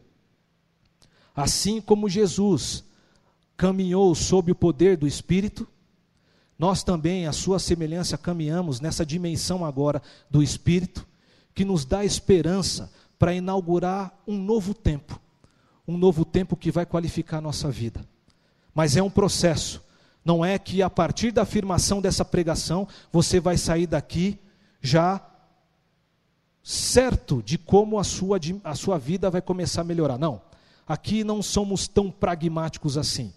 assim 1.35 1.79
como 1.79 2.09
Jesus 2.09 2.83
caminhou 3.55 4.13
sob 4.13 4.51
o 4.51 4.55
poder 4.55 4.97
do 4.97 5.07
Espírito, 5.07 5.67
nós 6.57 6.83
também, 6.83 7.27
à 7.27 7.33
sua 7.33 7.59
semelhança, 7.59 8.17
caminhamos 8.17 8.79
nessa 8.79 9.05
dimensão 9.05 9.65
agora 9.65 10.01
do 10.29 10.41
Espírito, 10.41 11.05
que 11.53 11.65
nos 11.65 11.85
dá 11.85 12.03
esperança 12.03 12.91
para 13.17 13.33
inaugurar 13.33 14.13
um 14.27 14.37
novo 14.37 14.73
tempo 14.73 15.19
um 15.87 15.97
novo 15.97 16.25
tempo 16.25 16.55
que 16.55 16.71
vai 16.71 16.85
qualificar 16.85 17.37
a 17.37 17.41
nossa 17.41 17.69
vida. 17.69 18.05
Mas 18.73 18.97
é 18.97 19.03
um 19.03 19.09
processo. 19.09 19.83
Não 20.23 20.43
é 20.43 20.57
que 20.57 20.81
a 20.81 20.89
partir 20.89 21.31
da 21.31 21.43
afirmação 21.43 22.01
dessa 22.01 22.25
pregação 22.25 22.87
você 23.11 23.39
vai 23.39 23.57
sair 23.57 23.85
daqui 23.85 24.39
já 24.81 25.21
certo 26.67 27.43
de 27.43 27.59
como 27.59 27.99
a 27.99 28.03
sua, 28.03 28.39
a 28.63 28.73
sua 28.73 28.97
vida 28.97 29.29
vai 29.29 29.39
começar 29.39 29.81
a 29.81 29.83
melhorar. 29.83 30.17
Não. 30.17 30.41
Aqui 30.87 31.23
não 31.23 31.43
somos 31.43 31.87
tão 31.87 32.09
pragmáticos 32.09 32.97
assim. 32.97 33.31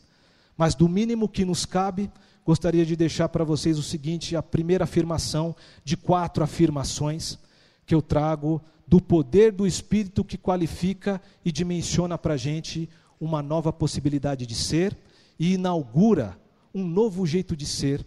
Mas 0.56 0.74
do 0.74 0.88
mínimo 0.88 1.28
que 1.28 1.44
nos 1.44 1.66
cabe, 1.66 2.10
gostaria 2.42 2.86
de 2.86 2.96
deixar 2.96 3.28
para 3.28 3.44
vocês 3.44 3.78
o 3.78 3.82
seguinte: 3.82 4.34
a 4.34 4.42
primeira 4.42 4.84
afirmação 4.84 5.54
de 5.84 5.94
quatro 5.94 6.42
afirmações 6.42 7.38
que 7.84 7.94
eu 7.94 8.00
trago 8.00 8.62
do 8.86 8.98
poder 8.98 9.52
do 9.52 9.66
Espírito 9.66 10.24
que 10.24 10.38
qualifica 10.38 11.20
e 11.44 11.52
dimensiona 11.52 12.16
para 12.16 12.32
a 12.32 12.38
gente 12.38 12.88
uma 13.20 13.42
nova 13.42 13.70
possibilidade 13.70 14.46
de 14.46 14.54
ser 14.54 14.96
e 15.38 15.52
inaugura 15.52 16.38
um 16.74 16.86
novo 16.86 17.26
jeito 17.26 17.54
de 17.54 17.66
ser 17.66 18.06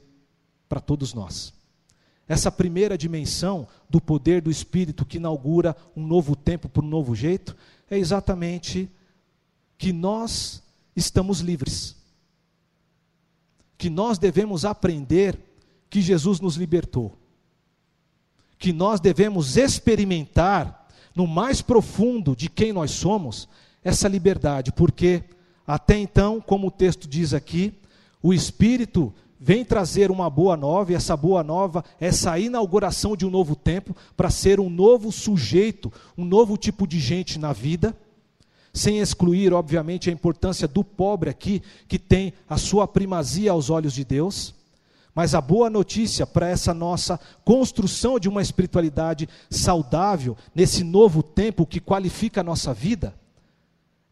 para 0.67 0.79
todos 0.79 1.13
nós. 1.13 1.60
Essa 2.27 2.51
primeira 2.51 2.97
dimensão 2.97 3.67
do 3.89 3.99
poder 3.99 4.41
do 4.41 4.49
Espírito 4.49 5.05
que 5.05 5.17
inaugura 5.17 5.75
um 5.95 6.05
novo 6.05 6.35
tempo 6.35 6.69
para 6.69 6.83
um 6.83 6.87
novo 6.87 7.15
jeito 7.15 7.55
é 7.89 7.97
exatamente 7.97 8.89
que 9.77 9.91
nós 9.91 10.63
estamos 10.95 11.39
livres. 11.39 11.95
Que 13.77 13.89
nós 13.89 14.17
devemos 14.17 14.63
aprender 14.63 15.37
que 15.89 16.01
Jesus 16.01 16.39
nos 16.39 16.55
libertou 16.55 17.17
que 18.61 18.71
nós 18.71 18.99
devemos 18.99 19.57
experimentar 19.57 20.87
no 21.15 21.25
mais 21.25 21.63
profundo 21.63 22.35
de 22.35 22.47
quem 22.47 22.71
nós 22.71 22.91
somos 22.91 23.49
essa 23.83 24.07
liberdade, 24.07 24.71
porque 24.71 25.23
até 25.65 25.97
então, 25.97 26.39
como 26.39 26.67
o 26.67 26.71
texto 26.71 27.07
diz 27.07 27.33
aqui, 27.33 27.73
o 28.21 28.31
Espírito 28.31 29.11
vem 29.43 29.65
trazer 29.65 30.11
uma 30.11 30.29
boa 30.29 30.55
nova, 30.55 30.91
e 30.91 30.95
essa 30.95 31.17
boa 31.17 31.43
nova, 31.43 31.83
essa 31.99 32.37
inauguração 32.37 33.17
de 33.17 33.25
um 33.25 33.31
novo 33.31 33.55
tempo, 33.55 33.95
para 34.15 34.29
ser 34.29 34.59
um 34.59 34.69
novo 34.69 35.11
sujeito, 35.11 35.91
um 36.15 36.23
novo 36.23 36.55
tipo 36.55 36.85
de 36.85 36.99
gente 36.99 37.39
na 37.39 37.51
vida, 37.51 37.97
sem 38.71 38.99
excluir, 38.99 39.51
obviamente, 39.51 40.11
a 40.11 40.13
importância 40.13 40.67
do 40.67 40.83
pobre 40.83 41.27
aqui, 41.27 41.63
que 41.87 41.97
tem 41.97 42.33
a 42.47 42.55
sua 42.55 42.87
primazia 42.87 43.51
aos 43.51 43.71
olhos 43.71 43.93
de 43.93 44.05
Deus. 44.05 44.53
Mas 45.13 45.33
a 45.33 45.41
boa 45.41 45.71
notícia 45.71 46.25
para 46.25 46.47
essa 46.47 46.71
nossa 46.71 47.19
construção 47.43 48.19
de 48.19 48.29
uma 48.29 48.43
espiritualidade 48.43 49.27
saudável, 49.49 50.37
nesse 50.53 50.83
novo 50.83 51.23
tempo 51.23 51.65
que 51.65 51.81
qualifica 51.81 52.41
a 52.41 52.43
nossa 52.43 52.73
vida, 52.75 53.15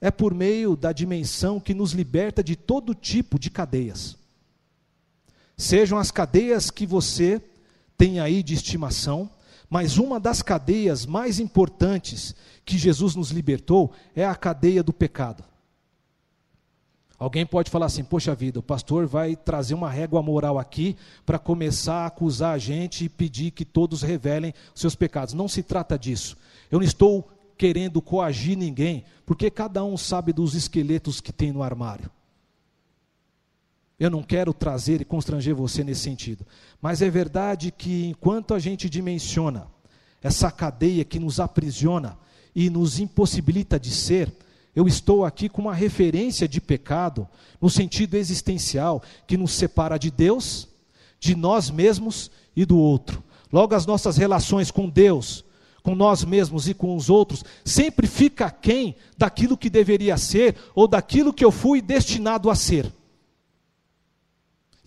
é 0.01 0.09
por 0.09 0.33
meio 0.33 0.75
da 0.75 0.91
dimensão 0.91 1.59
que 1.59 1.75
nos 1.75 1.91
liberta 1.91 2.43
de 2.43 2.55
todo 2.55 2.95
tipo 2.95 3.37
de 3.37 3.51
cadeias. 3.51 4.18
Sejam 5.59 5.97
as 5.97 6.09
cadeias 6.09 6.71
que 6.71 6.85
você 6.85 7.41
tem 7.97 8.21
aí 8.21 8.41
de 8.41 8.53
estimação, 8.53 9.29
mas 9.69 9.97
uma 9.97 10.17
das 10.17 10.41
cadeias 10.41 11.05
mais 11.05 11.37
importantes 11.37 12.33
que 12.63 12.77
Jesus 12.77 13.13
nos 13.13 13.31
libertou 13.31 13.91
é 14.15 14.25
a 14.25 14.35
cadeia 14.35 14.81
do 14.81 14.93
pecado. 14.93 15.43
Alguém 17.17 17.45
pode 17.45 17.69
falar 17.69 17.87
assim: 17.87 18.05
poxa 18.05 18.33
vida, 18.33 18.57
o 18.57 18.63
pastor 18.63 19.05
vai 19.05 19.35
trazer 19.35 19.73
uma 19.73 19.89
régua 19.89 20.23
moral 20.23 20.57
aqui 20.57 20.95
para 21.25 21.37
começar 21.37 22.03
a 22.03 22.05
acusar 22.05 22.55
a 22.55 22.57
gente 22.57 23.03
e 23.03 23.09
pedir 23.09 23.51
que 23.51 23.65
todos 23.65 24.01
revelem 24.01 24.53
seus 24.73 24.95
pecados. 24.95 25.33
Não 25.33 25.49
se 25.49 25.61
trata 25.61 25.99
disso. 25.99 26.37
Eu 26.71 26.79
não 26.79 26.85
estou 26.85 27.29
querendo 27.57 28.01
coagir 28.01 28.57
ninguém, 28.57 29.03
porque 29.25 29.51
cada 29.51 29.83
um 29.83 29.97
sabe 29.97 30.31
dos 30.31 30.55
esqueletos 30.55 31.19
que 31.19 31.33
tem 31.33 31.51
no 31.51 31.61
armário. 31.61 32.09
Eu 33.99 34.09
não 34.09 34.23
quero 34.23 34.53
trazer 34.53 35.01
e 35.01 35.05
constranger 35.05 35.53
você 35.53 35.83
nesse 35.83 36.01
sentido. 36.01 36.45
Mas 36.81 37.01
é 37.01 37.09
verdade 37.09 37.71
que 37.71 38.07
enquanto 38.07 38.53
a 38.53 38.59
gente 38.59 38.89
dimensiona 38.89 39.67
essa 40.21 40.49
cadeia 40.49 41.03
que 41.03 41.19
nos 41.19 41.39
aprisiona 41.39 42.17
e 42.55 42.69
nos 42.69 42.99
impossibilita 42.99 43.79
de 43.79 43.91
ser, 43.91 44.31
eu 44.75 44.87
estou 44.87 45.25
aqui 45.25 45.49
com 45.49 45.63
uma 45.63 45.73
referência 45.73 46.47
de 46.47 46.61
pecado, 46.61 47.27
no 47.59 47.69
sentido 47.69 48.15
existencial, 48.15 49.03
que 49.27 49.35
nos 49.35 49.51
separa 49.51 49.97
de 49.97 50.09
Deus, 50.09 50.67
de 51.19 51.35
nós 51.35 51.69
mesmos 51.69 52.31
e 52.55 52.65
do 52.65 52.77
outro. 52.77 53.21
Logo, 53.51 53.75
as 53.75 53.85
nossas 53.85 54.15
relações 54.15 54.71
com 54.71 54.87
Deus, 54.87 55.43
com 55.83 55.95
nós 55.95 56.23
mesmos 56.23 56.69
e 56.69 56.73
com 56.73 56.95
os 56.95 57.09
outros, 57.09 57.43
sempre 57.65 58.07
fica 58.07 58.45
aquém 58.45 58.95
daquilo 59.17 59.57
que 59.57 59.69
deveria 59.69 60.15
ser 60.17 60.55
ou 60.73 60.87
daquilo 60.87 61.33
que 61.33 61.43
eu 61.43 61.51
fui 61.51 61.81
destinado 61.81 62.49
a 62.49 62.55
ser. 62.55 62.89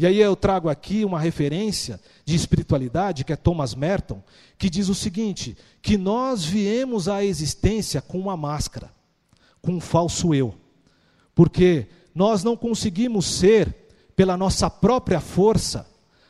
E 0.03 0.07
aí 0.07 0.19
eu 0.19 0.35
trago 0.35 0.69
aqui 0.69 1.05
uma 1.05 1.21
referência 1.21 2.01
de 2.25 2.35
espiritualidade, 2.35 3.25
que 3.25 3.33
é 3.33 3.37
Thomas 3.37 3.75
Merton, 3.75 4.23
que 4.59 4.69
diz 4.69 4.89
o 4.89 4.95
seguinte: 4.95 5.57
que 5.81 5.97
nós 5.97 6.45
viemos 6.45 7.09
à 7.09 7.25
existência 7.25 8.03
com 8.03 8.19
uma 8.19 8.37
máscara 8.37 8.91
com 9.63 9.75
um 9.75 9.81
falso 9.81 10.35
eu. 10.35 10.55
Porque 11.35 11.87
nós 12.13 12.43
não 12.43 12.57
conseguimos 12.57 13.27
ser, 13.27 13.75
pela 14.17 14.37
nossa 14.37 14.69
própria 14.69 15.21
força, 15.21 15.87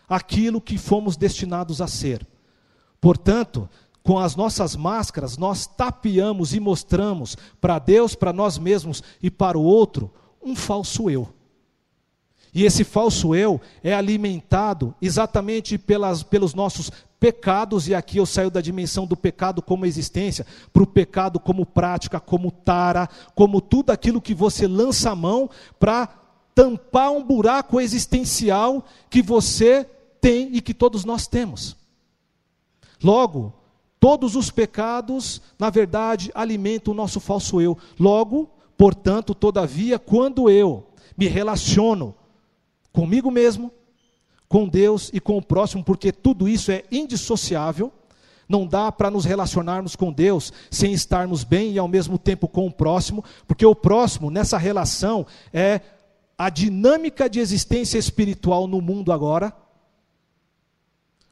aquilo 0.07 0.61
que 0.61 0.77
fomos 0.77 1.17
destinados 1.17 1.81
a 1.81 1.87
ser. 1.87 2.25
Portanto, 3.01 3.69
com 4.03 4.19
as 4.19 4.37
nossas 4.37 4.77
máscaras, 4.77 5.39
nós 5.39 5.67
tapeamos 5.67 6.53
e 6.53 6.61
mostramos 6.61 7.37
para 7.59 7.79
Deus, 7.79 8.15
para 8.15 8.35
nós 8.35 8.59
mesmos 8.59 9.03
e 9.23 9.31
para 9.31 9.59
o 9.59 9.63
outro 9.63 10.13
um 10.43 10.55
falso 10.55 11.09
eu. 11.09 11.27
E 12.55 12.65
esse 12.65 12.85
falso 12.85 13.35
eu 13.35 13.61
é 13.83 13.95
alimentado 13.95 14.95
exatamente 15.01 15.79
pelas, 15.79 16.23
pelos 16.23 16.53
nossos 16.53 16.91
pecados, 17.19 17.89
e 17.89 17.95
aqui 17.95 18.19
eu 18.19 18.27
saio 18.27 18.51
da 18.51 18.61
dimensão 18.61 19.07
do 19.07 19.17
pecado 19.17 19.63
como 19.63 19.87
existência, 19.87 20.45
para 20.73 20.83
o 20.83 20.87
pecado 20.87 21.41
como 21.41 21.65
prática, 21.65 22.21
como 22.21 22.51
tara, 22.51 23.09
como 23.35 23.61
tudo 23.61 23.91
aquilo 23.91 24.21
que 24.21 24.35
você 24.35 24.67
lança 24.67 25.11
a 25.11 25.17
mão 25.17 25.49
para 25.79 26.09
tampar 26.55 27.11
um 27.13 27.23
buraco 27.23 27.81
existencial 27.81 28.85
que 29.09 29.23
você 29.23 29.89
tem 30.21 30.51
e 30.53 30.61
que 30.61 30.75
todos 30.75 31.05
nós 31.05 31.27
temos. 31.27 31.77
Logo, 33.03 33.55
todos 33.99 34.37
os 34.37 34.51
pecados, 34.51 35.41
na 35.59 35.71
verdade, 35.71 36.31
alimentam 36.35 36.93
o 36.93 36.97
nosso 36.97 37.19
falso 37.19 37.61
eu. 37.61 37.79
Logo, 37.99 38.51
portanto, 38.77 39.35
todavia, 39.35 39.99
quando 39.99 40.51
eu 40.51 40.87
me 41.17 41.29
relaciono 41.29 42.15
comigo 42.93 43.31
mesmo, 43.31 43.73
com 44.49 44.69
Deus 44.69 45.11
e 45.13 45.21
com 45.21 45.39
o 45.39 45.43
próximo, 45.43 45.83
porque 45.83 46.13
tudo 46.13 46.49
isso 46.49 46.71
é 46.71 46.85
indissociável. 46.91 47.93
Não 48.49 48.67
dá 48.67 48.93
para 48.93 49.11
nos 49.11 49.25
relacionarmos 49.25 49.97
com 49.97 50.13
Deus 50.13 50.53
sem 50.71 50.93
estarmos 50.93 51.43
bem 51.43 51.73
e 51.73 51.79
ao 51.79 51.89
mesmo 51.89 52.19
tempo 52.19 52.47
com 52.47 52.67
o 52.67 52.73
próximo, 52.73 53.25
porque 53.47 53.65
o 53.65 53.75
próximo, 53.75 54.31
nessa 54.31 54.59
relação, 54.59 55.27
é 55.53 55.81
a 56.37 56.51
dinâmica 56.51 57.31
de 57.31 57.41
existência 57.41 57.99
espiritual 57.99 58.67
no 58.67 58.81
mundo 58.81 59.11
agora. 59.11 59.55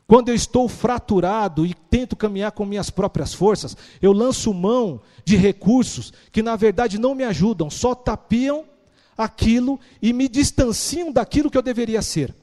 Quando 0.06 0.30
eu 0.30 0.34
estou 0.34 0.68
fraturado 0.68 1.66
e 1.66 1.74
tento 1.74 2.16
caminhar 2.16 2.52
com 2.52 2.64
minhas 2.64 2.90
próprias 2.90 3.34
forças, 3.34 3.76
eu 4.00 4.12
lanço 4.12 4.54
mão 4.54 5.00
de 5.24 5.36
recursos 5.36 6.12
que 6.32 6.42
na 6.42 6.56
verdade 6.56 6.98
não 6.98 7.14
me 7.14 7.24
ajudam, 7.24 7.68
só 7.68 7.94
tapiam 7.94 8.64
aquilo 9.20 9.78
e 10.00 10.12
me 10.12 10.28
distanciam 10.28 11.12
daquilo 11.12 11.50
que 11.50 11.58
eu 11.58 11.62
deveria 11.62 12.00
ser. 12.00 12.34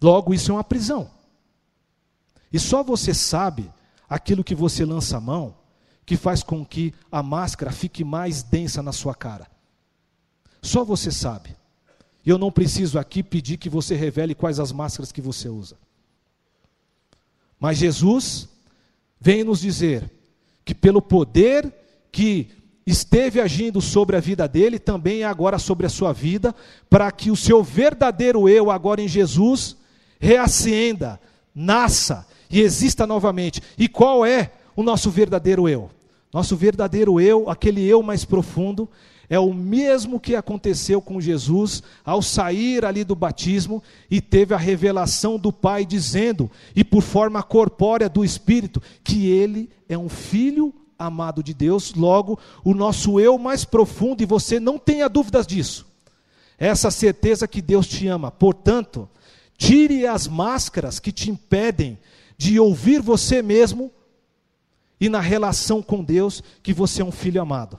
Logo, 0.00 0.32
isso 0.32 0.50
é 0.50 0.54
uma 0.54 0.64
prisão. 0.64 1.10
E 2.52 2.58
só 2.58 2.82
você 2.82 3.12
sabe 3.12 3.70
aquilo 4.08 4.44
que 4.44 4.54
você 4.54 4.84
lança 4.84 5.16
a 5.16 5.20
mão 5.20 5.56
que 6.04 6.16
faz 6.16 6.42
com 6.42 6.64
que 6.64 6.94
a 7.10 7.22
máscara 7.22 7.72
fique 7.72 8.04
mais 8.04 8.42
densa 8.42 8.82
na 8.82 8.92
sua 8.92 9.14
cara. 9.14 9.46
Só 10.60 10.84
você 10.84 11.10
sabe. 11.10 11.56
E 12.24 12.30
eu 12.30 12.38
não 12.38 12.52
preciso 12.52 12.98
aqui 12.98 13.22
pedir 13.22 13.56
que 13.56 13.68
você 13.68 13.96
revele 13.96 14.34
quais 14.34 14.60
as 14.60 14.70
máscaras 14.70 15.10
que 15.10 15.20
você 15.20 15.48
usa. 15.48 15.76
Mas 17.58 17.78
Jesus 17.78 18.48
vem 19.20 19.42
nos 19.42 19.60
dizer 19.60 20.10
que 20.64 20.74
pelo 20.74 21.02
poder 21.02 21.72
que 22.12 22.50
esteve 22.86 23.40
agindo 23.40 23.80
sobre 23.80 24.16
a 24.16 24.20
vida 24.20 24.48
dele, 24.48 24.78
também 24.78 25.22
é 25.22 25.24
agora 25.24 25.58
sobre 25.58 25.86
a 25.86 25.90
sua 25.90 26.12
vida, 26.12 26.54
para 26.90 27.10
que 27.10 27.30
o 27.30 27.36
seu 27.36 27.62
verdadeiro 27.62 28.48
eu, 28.48 28.70
agora 28.70 29.00
em 29.00 29.08
Jesus, 29.08 29.76
reacenda, 30.18 31.20
nasça 31.54 32.26
e 32.50 32.60
exista 32.60 33.06
novamente. 33.06 33.62
E 33.78 33.88
qual 33.88 34.26
é 34.26 34.52
o 34.74 34.82
nosso 34.82 35.10
verdadeiro 35.10 35.68
eu? 35.68 35.90
Nosso 36.32 36.56
verdadeiro 36.56 37.20
eu, 37.20 37.48
aquele 37.48 37.86
eu 37.86 38.02
mais 38.02 38.24
profundo, 38.24 38.88
é 39.28 39.38
o 39.38 39.54
mesmo 39.54 40.20
que 40.20 40.34
aconteceu 40.34 41.00
com 41.00 41.20
Jesus 41.20 41.82
ao 42.04 42.20
sair 42.20 42.84
ali 42.84 43.02
do 43.02 43.14
batismo 43.14 43.82
e 44.10 44.20
teve 44.20 44.52
a 44.54 44.58
revelação 44.58 45.38
do 45.38 45.52
Pai 45.52 45.86
dizendo, 45.86 46.50
e 46.76 46.84
por 46.84 47.02
forma 47.02 47.42
corpórea 47.42 48.08
do 48.08 48.24
Espírito, 48.24 48.82
que 49.02 49.28
ele 49.28 49.70
é 49.88 49.96
um 49.96 50.08
filho 50.08 50.74
amado 51.06 51.42
de 51.42 51.52
Deus, 51.54 51.94
logo, 51.94 52.38
o 52.64 52.74
nosso 52.74 53.20
eu 53.20 53.38
mais 53.38 53.64
profundo, 53.64 54.22
e 54.22 54.26
você 54.26 54.58
não 54.58 54.78
tenha 54.78 55.08
dúvidas 55.08 55.46
disso, 55.46 55.86
essa 56.58 56.90
certeza 56.90 57.48
que 57.48 57.60
Deus 57.60 57.86
te 57.86 58.06
ama. 58.06 58.30
Portanto, 58.30 59.08
tire 59.56 60.06
as 60.06 60.26
máscaras 60.26 60.98
que 60.98 61.12
te 61.12 61.30
impedem 61.30 61.98
de 62.36 62.58
ouvir 62.58 63.00
você 63.00 63.42
mesmo 63.42 63.90
e 65.00 65.08
na 65.08 65.20
relação 65.20 65.82
com 65.82 66.02
Deus 66.02 66.42
que 66.62 66.72
você 66.72 67.02
é 67.02 67.04
um 67.04 67.12
filho 67.12 67.42
amado. 67.42 67.78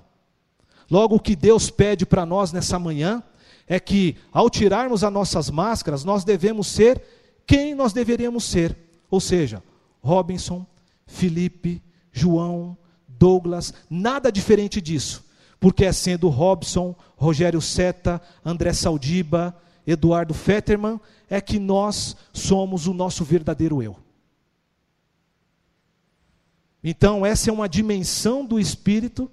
Logo, 0.91 1.15
o 1.15 1.19
que 1.19 1.35
Deus 1.35 1.69
pede 1.69 2.05
para 2.05 2.25
nós 2.25 2.51
nessa 2.51 2.77
manhã 2.77 3.23
é 3.67 3.79
que, 3.79 4.17
ao 4.31 4.49
tirarmos 4.49 5.03
as 5.03 5.11
nossas 5.11 5.49
máscaras, 5.49 6.03
nós 6.03 6.23
devemos 6.23 6.67
ser 6.67 7.01
quem 7.47 7.73
nós 7.73 7.93
deveríamos 7.93 8.43
ser. 8.43 8.77
Ou 9.09 9.19
seja, 9.19 9.63
Robinson, 10.01 10.65
Felipe, 11.07 11.81
João, 12.11 12.77
Douglas, 13.23 13.73
nada 13.89 14.29
diferente 14.29 14.81
disso, 14.81 15.23
porque 15.57 15.85
é 15.85 15.93
sendo 15.93 16.27
Robson, 16.27 16.93
Rogério 17.15 17.61
Seta, 17.61 18.21
André 18.43 18.73
Saldiba, 18.73 19.57
Eduardo 19.87 20.33
Fetterman, 20.33 20.99
é 21.29 21.39
que 21.39 21.57
nós 21.57 22.17
somos 22.33 22.85
o 22.85 22.93
nosso 22.93 23.23
verdadeiro 23.23 23.81
eu. 23.81 23.95
Então, 26.83 27.25
essa 27.25 27.49
é 27.49 27.53
uma 27.53 27.69
dimensão 27.69 28.45
do 28.45 28.59
Espírito 28.59 29.31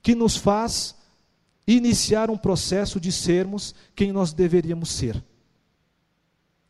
que 0.00 0.14
nos 0.14 0.36
faz 0.36 0.94
iniciar 1.66 2.30
um 2.30 2.36
processo 2.36 3.00
de 3.00 3.10
sermos 3.10 3.74
quem 3.96 4.12
nós 4.12 4.32
deveríamos 4.32 4.88
ser. 4.88 5.20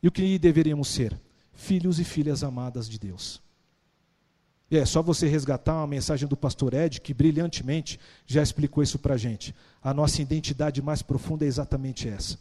E 0.02 0.08
o 0.08 0.10
que 0.10 0.38
deveríamos 0.38 0.88
ser? 0.88 1.20
Filhos 1.52 2.00
e 2.00 2.04
filhas 2.04 2.42
amadas 2.42 2.88
de 2.88 2.98
Deus. 2.98 3.42
E 4.72 4.78
é 4.78 4.86
só 4.86 5.02
você 5.02 5.28
resgatar 5.28 5.74
uma 5.74 5.86
mensagem 5.86 6.26
do 6.26 6.34
pastor 6.34 6.72
Ed, 6.72 6.98
que 7.02 7.12
brilhantemente 7.12 8.00
já 8.26 8.42
explicou 8.42 8.82
isso 8.82 8.98
para 8.98 9.12
a 9.12 9.18
gente. 9.18 9.54
A 9.84 9.92
nossa 9.92 10.22
identidade 10.22 10.80
mais 10.80 11.02
profunda 11.02 11.44
é 11.44 11.48
exatamente 11.48 12.08
essa. 12.08 12.38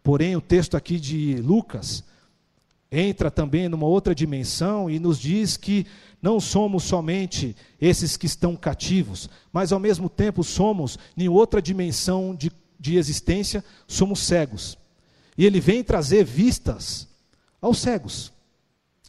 Porém, 0.00 0.36
o 0.36 0.40
texto 0.40 0.76
aqui 0.76 1.00
de 1.00 1.42
Lucas 1.42 2.04
entra 2.88 3.32
também 3.32 3.68
numa 3.68 3.84
outra 3.84 4.14
dimensão 4.14 4.88
e 4.88 5.00
nos 5.00 5.18
diz 5.18 5.56
que 5.56 5.84
não 6.22 6.38
somos 6.38 6.84
somente 6.84 7.56
esses 7.80 8.16
que 8.16 8.26
estão 8.26 8.54
cativos, 8.54 9.28
mas 9.52 9.72
ao 9.72 9.80
mesmo 9.80 10.08
tempo 10.08 10.44
somos, 10.44 10.96
em 11.16 11.28
outra 11.28 11.60
dimensão 11.60 12.32
de, 12.32 12.52
de 12.78 12.96
existência, 12.96 13.64
somos 13.88 14.20
cegos. 14.20 14.78
E 15.36 15.44
ele 15.44 15.58
vem 15.58 15.82
trazer 15.82 16.24
vistas 16.24 17.08
aos 17.60 17.78
cegos. 17.78 18.32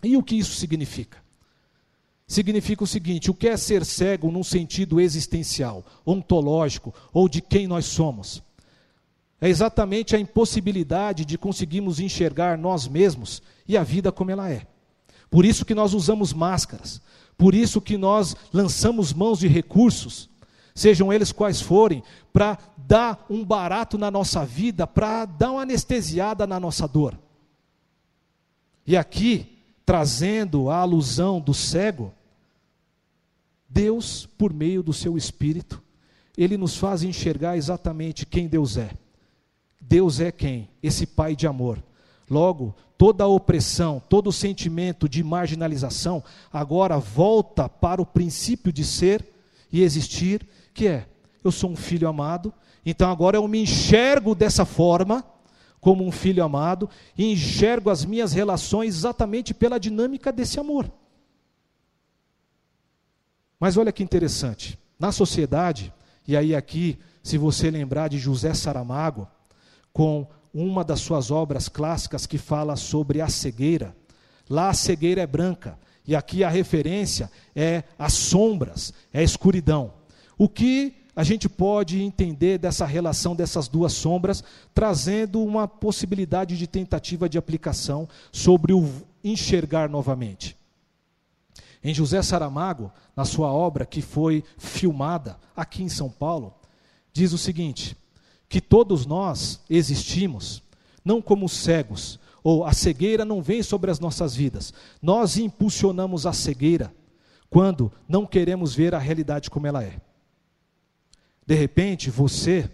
E 0.03 0.17
o 0.17 0.23
que 0.23 0.33
isso 0.33 0.55
significa? 0.55 1.26
Significa 2.27 2.83
o 2.83 2.87
seguinte: 2.87 3.31
o 3.31 3.33
que 3.33 3.47
é 3.47 3.55
ser 3.55 3.85
cego 3.85 4.29
num 4.29 4.43
sentido 4.43 4.99
existencial, 4.99 5.83
ontológico, 6.05 6.93
ou 7.13 7.29
de 7.29 7.41
quem 7.41 7.65
nós 7.65 7.85
somos? 7.85 8.43
É 9.39 9.47
exatamente 9.47 10.15
a 10.15 10.19
impossibilidade 10.19 11.23
de 11.23 11.37
conseguirmos 11.37 11.99
enxergar 11.99 12.57
nós 12.57 12.87
mesmos 12.87 13.41
e 13.67 13.77
a 13.77 13.83
vida 13.83 14.11
como 14.11 14.31
ela 14.31 14.49
é. 14.49 14.65
Por 15.29 15.45
isso 15.45 15.63
que 15.63 15.75
nós 15.75 15.93
usamos 15.93 16.33
máscaras, 16.33 17.01
por 17.37 17.53
isso 17.53 17.79
que 17.79 17.97
nós 17.97 18.35
lançamos 18.51 19.13
mãos 19.13 19.39
de 19.39 19.47
recursos, 19.47 20.29
sejam 20.73 21.13
eles 21.13 21.31
quais 21.31 21.61
forem, 21.61 22.03
para 22.33 22.57
dar 22.77 23.25
um 23.29 23.45
barato 23.45 23.97
na 23.97 24.09
nossa 24.09 24.43
vida, 24.43 24.87
para 24.87 25.25
dar 25.25 25.51
uma 25.51 25.61
anestesiada 25.61 26.47
na 26.47 26.59
nossa 26.59 26.87
dor. 26.87 27.17
E 28.85 28.97
aqui, 28.97 29.59
trazendo 29.85 30.69
a 30.69 30.77
alusão 30.77 31.39
do 31.39 31.53
cego, 31.53 32.13
Deus, 33.69 34.25
por 34.37 34.53
meio 34.53 34.81
do 34.81 34.93
seu 34.93 35.17
Espírito, 35.17 35.81
ele 36.37 36.57
nos 36.57 36.77
faz 36.77 37.03
enxergar 37.03 37.57
exatamente 37.57 38.25
quem 38.25 38.47
Deus 38.47 38.77
é. 38.77 38.91
Deus 39.81 40.19
é 40.19 40.31
quem? 40.31 40.69
Esse 40.81 41.05
Pai 41.05 41.35
de 41.35 41.47
amor. 41.47 41.83
Logo, 42.29 42.75
toda 42.97 43.23
a 43.23 43.27
opressão, 43.27 44.01
todo 44.09 44.27
o 44.27 44.33
sentimento 44.33 45.07
de 45.07 45.23
marginalização, 45.23 46.23
agora 46.51 46.97
volta 46.97 47.69
para 47.69 48.01
o 48.01 48.05
princípio 48.05 48.71
de 48.71 48.83
ser 48.83 49.25
e 49.71 49.81
existir, 49.81 50.45
que 50.73 50.87
é: 50.87 51.05
eu 51.43 51.51
sou 51.51 51.71
um 51.71 51.75
filho 51.75 52.07
amado, 52.07 52.53
então 52.85 53.09
agora 53.09 53.37
eu 53.37 53.47
me 53.47 53.61
enxergo 53.61 54.35
dessa 54.35 54.65
forma, 54.65 55.23
como 55.79 56.05
um 56.05 56.11
filho 56.11 56.43
amado, 56.43 56.89
e 57.17 57.31
enxergo 57.31 57.89
as 57.89 58.03
minhas 58.03 58.33
relações 58.33 58.95
exatamente 58.95 59.53
pela 59.53 59.79
dinâmica 59.79 60.31
desse 60.31 60.59
amor. 60.59 60.91
Mas 63.59 63.77
olha 63.77 63.91
que 63.91 64.03
interessante, 64.03 64.77
na 64.99 65.11
sociedade, 65.11 65.93
e 66.27 66.37
aí 66.37 66.55
aqui, 66.55 66.99
se 67.23 67.37
você 67.37 67.71
lembrar 67.71 68.07
de 68.07 68.19
José 68.19 68.53
Saramago, 68.53 69.27
com 69.91 70.27
uma 70.53 70.83
das 70.83 70.99
suas 70.99 71.31
obras 71.31 71.67
clássicas 71.67 72.25
que 72.25 72.37
fala 72.37 72.75
sobre 72.75 73.21
a 73.21 73.27
cegueira, 73.27 73.95
lá 74.49 74.69
a 74.69 74.73
cegueira 74.73 75.21
é 75.21 75.27
branca, 75.27 75.77
e 76.05 76.15
aqui 76.15 76.43
a 76.43 76.49
referência 76.49 77.31
é 77.55 77.83
as 77.97 78.13
sombras, 78.13 78.93
é 79.11 79.19
a 79.19 79.23
escuridão. 79.23 79.93
O 80.37 80.47
que 80.47 80.95
a 81.15 81.23
gente 81.23 81.49
pode 81.49 82.01
entender 82.01 82.59
dessa 82.59 82.85
relação 82.85 83.35
dessas 83.35 83.67
duas 83.67 83.91
sombras, 83.93 84.43
trazendo 84.71 85.43
uma 85.43 85.67
possibilidade 85.67 86.55
de 86.55 86.67
tentativa 86.67 87.27
de 87.27 87.39
aplicação 87.39 88.07
sobre 88.31 88.71
o 88.71 88.87
enxergar 89.23 89.89
novamente. 89.89 90.56
Em 91.83 91.93
José 91.93 92.21
Saramago, 92.21 92.91
na 93.15 93.25
sua 93.25 93.51
obra 93.51 93.85
que 93.85 94.01
foi 94.01 94.43
filmada 94.57 95.37
aqui 95.55 95.83
em 95.83 95.89
São 95.89 96.09
Paulo, 96.09 96.53
diz 97.13 97.33
o 97.33 97.37
seguinte: 97.37 97.95
que 98.49 98.61
todos 98.61 99.05
nós 99.05 99.61
existimos 99.69 100.63
não 101.03 101.21
como 101.21 101.47
cegos, 101.47 102.19
ou 102.43 102.65
a 102.65 102.73
cegueira 102.73 103.23
não 103.23 103.41
vem 103.41 103.63
sobre 103.63 103.89
as 103.89 103.99
nossas 103.99 104.35
vidas. 104.35 104.73
Nós 105.01 105.37
impulsionamos 105.37 106.25
a 106.25 106.33
cegueira 106.33 106.93
quando 107.49 107.91
não 108.07 108.25
queremos 108.25 108.75
ver 108.75 108.93
a 108.93 108.99
realidade 108.99 109.49
como 109.49 109.67
ela 109.67 109.83
é. 109.83 109.99
De 111.45 111.55
repente, 111.55 112.09
você, 112.09 112.69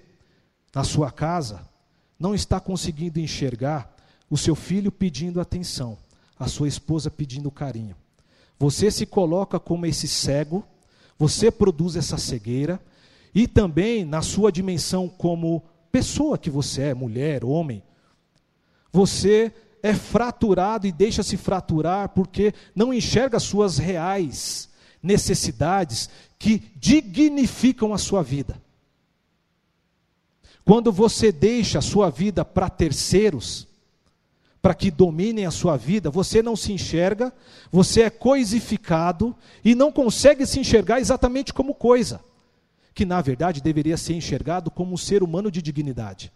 na 0.73 0.83
sua 0.83 1.11
casa, 1.11 1.67
não 2.19 2.33
está 2.33 2.59
conseguindo 2.59 3.19
enxergar 3.19 3.95
o 4.29 4.37
seu 4.37 4.55
filho 4.55 4.91
pedindo 4.91 5.39
atenção, 5.39 5.97
a 6.37 6.47
sua 6.47 6.67
esposa 6.67 7.11
pedindo 7.11 7.51
carinho. 7.51 7.95
Você 8.59 8.89
se 8.91 9.05
coloca 9.05 9.59
como 9.59 9.85
esse 9.85 10.07
cego, 10.07 10.65
você 11.17 11.51
produz 11.51 11.95
essa 11.95 12.17
cegueira, 12.17 12.79
e 13.33 13.47
também 13.47 14.05
na 14.05 14.21
sua 14.21 14.51
dimensão 14.51 15.09
como 15.09 15.63
pessoa 15.91 16.37
que 16.37 16.49
você 16.49 16.83
é, 16.83 16.93
mulher, 16.93 17.43
homem, 17.43 17.83
você 18.91 19.51
é 19.81 19.93
fraturado 19.93 20.87
e 20.87 20.91
deixa-se 20.91 21.35
fraturar 21.35 22.09
porque 22.09 22.53
não 22.75 22.93
enxerga 22.93 23.37
as 23.37 23.43
suas 23.43 23.77
reais 23.77 24.69
necessidades 25.01 26.09
que 26.39 26.71
dignificam 26.77 27.93
a 27.93 27.97
sua 27.97 28.23
vida. 28.23 28.61
Quando 30.63 30.91
você 30.91 31.31
deixa 31.31 31.79
a 31.79 31.81
sua 31.81 32.09
vida 32.09 32.45
para 32.45 32.69
terceiros, 32.69 33.67
para 34.64 34.74
que 34.74 34.89
dominem 34.89 35.45
a 35.45 35.51
sua 35.51 35.76
vida, 35.76 36.09
você 36.09 36.41
não 36.41 36.55
se 36.55 36.72
enxerga, 36.72 37.34
você 37.70 38.03
é 38.03 38.09
coisificado 38.09 39.36
e 39.61 39.76
não 39.76 39.91
consegue 39.91 40.45
se 40.45 40.57
enxergar 40.57 41.01
exatamente 41.01 41.53
como 41.53 41.76
coisa, 41.76 42.24
que 42.93 43.03
na 43.03 43.20
verdade 43.20 43.61
deveria 43.61 43.97
ser 43.97 44.14
enxergado 44.14 44.72
como 44.72 44.93
um 44.93 44.97
ser 44.97 45.22
humano 45.22 45.51
de 45.51 45.61
dignidade. 45.61 46.32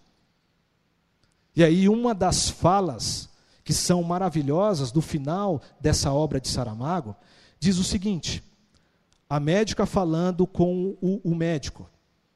E 1.56 1.64
aí, 1.64 1.88
uma 1.88 2.14
das 2.14 2.50
falas 2.50 3.30
que 3.64 3.74
são 3.74 4.04
maravilhosas 4.04 4.92
do 4.92 5.02
final 5.02 5.62
dessa 5.80 6.12
obra 6.12 6.42
de 6.42 6.50
Saramago 6.50 7.16
diz 7.58 7.78
o 7.78 7.84
seguinte: 7.84 8.44
a 9.30 9.40
médica 9.40 9.86
falando 9.86 10.46
com 10.46 10.98
o, 11.02 11.22
o 11.24 11.34
médico, 11.34 11.90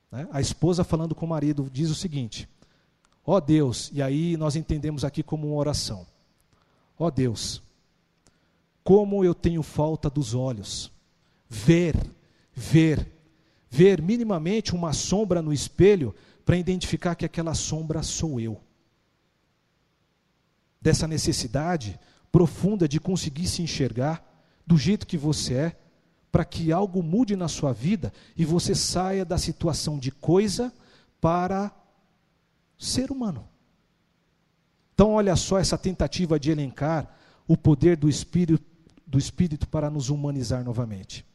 né, 0.10 0.26
a 0.32 0.40
esposa 0.40 0.86
falando 0.86 1.14
com 1.14 1.26
o 1.26 1.30
marido, 1.30 1.70
diz 1.70 1.90
o 1.90 1.96
seguinte: 1.96 2.48
Ó 3.26 3.36
oh 3.36 3.42
Deus, 3.42 3.92
e 3.94 4.02
aí 4.02 4.36
nós 4.36 4.56
entendemos 4.56 5.04
aqui 5.04 5.22
como 5.22 5.48
uma 5.48 5.58
oração. 5.58 6.08
Ó 6.98 7.06
oh 7.06 7.12
Deus, 7.12 7.62
como 8.84 9.24
eu 9.24 9.34
tenho 9.34 9.62
falta 9.62 10.10
dos 10.10 10.34
olhos. 10.34 10.92
Ver, 11.48 11.96
ver, 12.54 13.12
ver 13.70 14.02
minimamente 14.02 14.74
uma 14.74 14.94
sombra 14.94 15.42
no 15.42 15.54
espelho 15.54 16.16
para 16.46 16.58
identificar 16.58 17.16
que 17.16 17.26
aquela 17.26 17.54
sombra 17.54 18.02
sou 18.02 18.40
eu. 18.40 18.60
Dessa 20.82 21.08
necessidade 21.08 22.00
profunda 22.32 22.88
de 22.88 23.00
conseguir 23.00 23.48
se 23.48 23.62
enxergar 23.62 24.26
do 24.66 24.78
jeito 24.78 25.06
que 25.06 25.18
você 25.18 25.54
é, 25.54 25.78
para 26.32 26.46
que 26.46 26.72
algo 26.72 27.04
mude 27.04 27.36
na 27.36 27.48
sua 27.48 27.74
vida 27.74 28.12
e 28.38 28.46
você 28.46 28.74
saia 28.74 29.26
da 29.26 29.38
situação 29.38 30.00
de 30.00 30.12
coisa 30.12 30.74
para 31.20 31.72
ser 32.86 33.12
humano. 33.12 33.48
Então, 34.94 35.12
olha 35.12 35.36
só 35.36 35.58
essa 35.58 35.78
tentativa 35.78 36.40
de 36.40 36.52
elencar 36.52 37.16
o 37.48 37.56
poder 37.56 37.98
do 37.98 38.10
Espírito, 38.10 38.64
do 39.06 39.18
Espírito 39.18 39.68
para 39.68 39.90
nos 39.90 40.10
humanizar 40.10 40.64
novamente. 40.64 41.26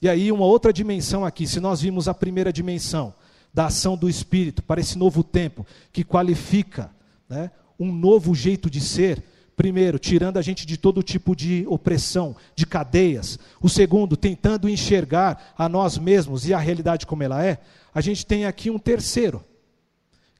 E 0.00 0.08
aí, 0.08 0.32
uma 0.32 0.46
outra 0.46 0.72
dimensão 0.72 1.24
aqui, 1.24 1.46
se 1.46 1.60
nós 1.60 1.82
vimos 1.82 2.08
a 2.08 2.14
primeira 2.14 2.52
dimensão 2.52 3.14
da 3.52 3.66
ação 3.66 3.96
do 3.96 4.08
Espírito 4.08 4.62
para 4.62 4.80
esse 4.80 4.96
novo 4.96 5.22
tempo, 5.22 5.66
que 5.92 6.04
qualifica 6.04 6.90
né, 7.28 7.50
um 7.78 7.92
novo 7.92 8.34
jeito 8.34 8.70
de 8.70 8.80
ser, 8.80 9.22
primeiro, 9.56 9.98
tirando 9.98 10.38
a 10.38 10.42
gente 10.42 10.64
de 10.64 10.76
todo 10.78 11.02
tipo 11.02 11.36
de 11.36 11.66
opressão, 11.68 12.34
de 12.54 12.64
cadeias. 12.64 13.38
O 13.60 13.68
segundo, 13.68 14.16
tentando 14.16 14.68
enxergar 14.68 15.52
a 15.56 15.68
nós 15.68 15.98
mesmos 15.98 16.48
e 16.48 16.54
a 16.54 16.58
realidade 16.58 17.06
como 17.06 17.22
ela 17.22 17.44
é. 17.44 17.58
A 17.92 18.00
gente 18.00 18.24
tem 18.24 18.46
aqui 18.46 18.70
um 18.70 18.78
terceiro, 18.78 19.44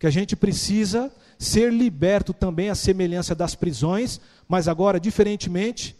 que 0.00 0.06
a 0.06 0.10
gente 0.10 0.34
precisa 0.34 1.12
ser 1.38 1.70
liberto 1.70 2.32
também 2.32 2.70
à 2.70 2.74
semelhança 2.74 3.34
das 3.34 3.54
prisões, 3.54 4.18
mas 4.48 4.66
agora 4.66 4.98
diferentemente 4.98 5.94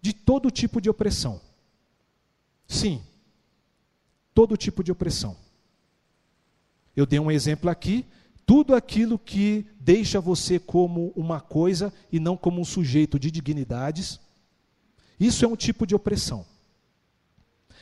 de 0.00 0.12
todo 0.12 0.48
tipo 0.48 0.80
de 0.80 0.88
opressão. 0.88 1.40
Sim, 2.68 3.02
todo 4.32 4.56
tipo 4.56 4.84
de 4.84 4.92
opressão. 4.92 5.36
Eu 6.94 7.04
dei 7.04 7.18
um 7.18 7.32
exemplo 7.32 7.68
aqui, 7.68 8.06
tudo 8.46 8.76
aquilo 8.76 9.18
que 9.18 9.66
deixa 9.80 10.20
você 10.20 10.60
como 10.60 11.12
uma 11.16 11.40
coisa 11.40 11.92
e 12.12 12.20
não 12.20 12.36
como 12.36 12.60
um 12.60 12.64
sujeito 12.64 13.18
de 13.18 13.28
dignidades, 13.28 14.20
isso 15.18 15.44
é 15.44 15.48
um 15.48 15.56
tipo 15.56 15.84
de 15.84 15.96
opressão. 15.96 16.46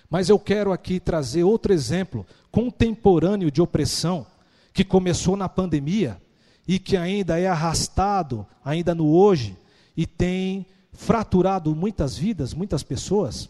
Mas 0.08 0.30
eu 0.30 0.38
quero 0.38 0.72
aqui 0.72 0.98
trazer 0.98 1.44
outro 1.44 1.70
exemplo 1.70 2.26
contemporâneo 2.50 3.50
de 3.50 3.60
opressão 3.60 4.26
que 4.73 4.85
começou 4.85 5.37
na 5.37 5.49
pandemia 5.49 6.20
e 6.66 6.79
que 6.79 6.97
ainda 6.97 7.39
é 7.39 7.47
arrastado, 7.47 8.47
ainda 8.64 8.95
no 8.95 9.09
hoje, 9.12 9.57
e 9.97 10.07
tem 10.07 10.66
fraturado 10.93 11.75
muitas 11.75 12.16
vidas, 12.16 12.55
muitas 12.55 12.83
pessoas, 12.83 13.49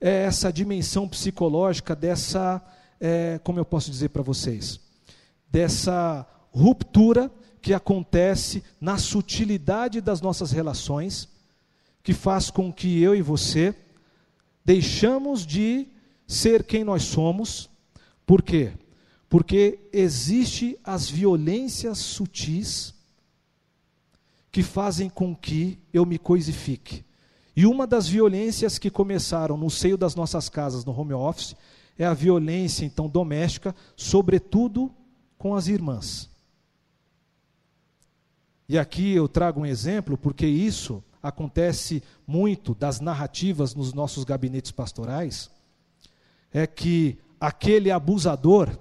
é 0.00 0.24
essa 0.24 0.52
dimensão 0.52 1.08
psicológica 1.08 1.94
dessa, 1.94 2.62
é, 3.00 3.40
como 3.42 3.58
eu 3.58 3.64
posso 3.64 3.90
dizer 3.90 4.10
para 4.10 4.22
vocês, 4.22 4.80
dessa 5.50 6.26
ruptura 6.50 7.30
que 7.62 7.72
acontece 7.72 8.62
na 8.80 8.98
sutilidade 8.98 10.00
das 10.00 10.20
nossas 10.20 10.52
relações, 10.52 11.28
que 12.02 12.12
faz 12.12 12.50
com 12.50 12.72
que 12.72 13.00
eu 13.00 13.14
e 13.14 13.22
você 13.22 13.74
deixamos 14.64 15.46
de 15.46 15.86
ser 16.26 16.64
quem 16.64 16.84
nós 16.84 17.04
somos, 17.04 17.70
por 18.26 18.42
quê? 18.42 18.72
Porque 19.28 19.78
existe 19.92 20.78
as 20.84 21.10
violências 21.10 21.98
sutis 21.98 22.94
que 24.50 24.62
fazem 24.62 25.08
com 25.08 25.34
que 25.34 25.78
eu 25.92 26.06
me 26.06 26.18
coisifique. 26.18 27.04
E 27.54 27.66
uma 27.66 27.86
das 27.86 28.06
violências 28.06 28.78
que 28.78 28.90
começaram 28.90 29.56
no 29.56 29.70
seio 29.70 29.96
das 29.96 30.14
nossas 30.14 30.48
casas 30.48 30.84
no 30.84 30.98
home 30.98 31.14
office 31.14 31.56
é 31.98 32.04
a 32.04 32.14
violência 32.14 32.84
então 32.84 33.08
doméstica, 33.08 33.74
sobretudo 33.96 34.90
com 35.38 35.54
as 35.54 35.66
irmãs. 35.66 36.28
E 38.68 38.78
aqui 38.78 39.12
eu 39.12 39.28
trago 39.28 39.60
um 39.60 39.66
exemplo 39.66 40.18
porque 40.18 40.46
isso 40.46 41.02
acontece 41.22 42.02
muito 42.26 42.74
das 42.74 43.00
narrativas 43.00 43.74
nos 43.74 43.92
nossos 43.92 44.24
gabinetes 44.24 44.70
pastorais, 44.70 45.50
é 46.52 46.66
que 46.66 47.18
aquele 47.40 47.90
abusador 47.90 48.78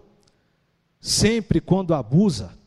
sempre 1.06 1.62
quando 1.62 1.94
abusa, 1.94 2.58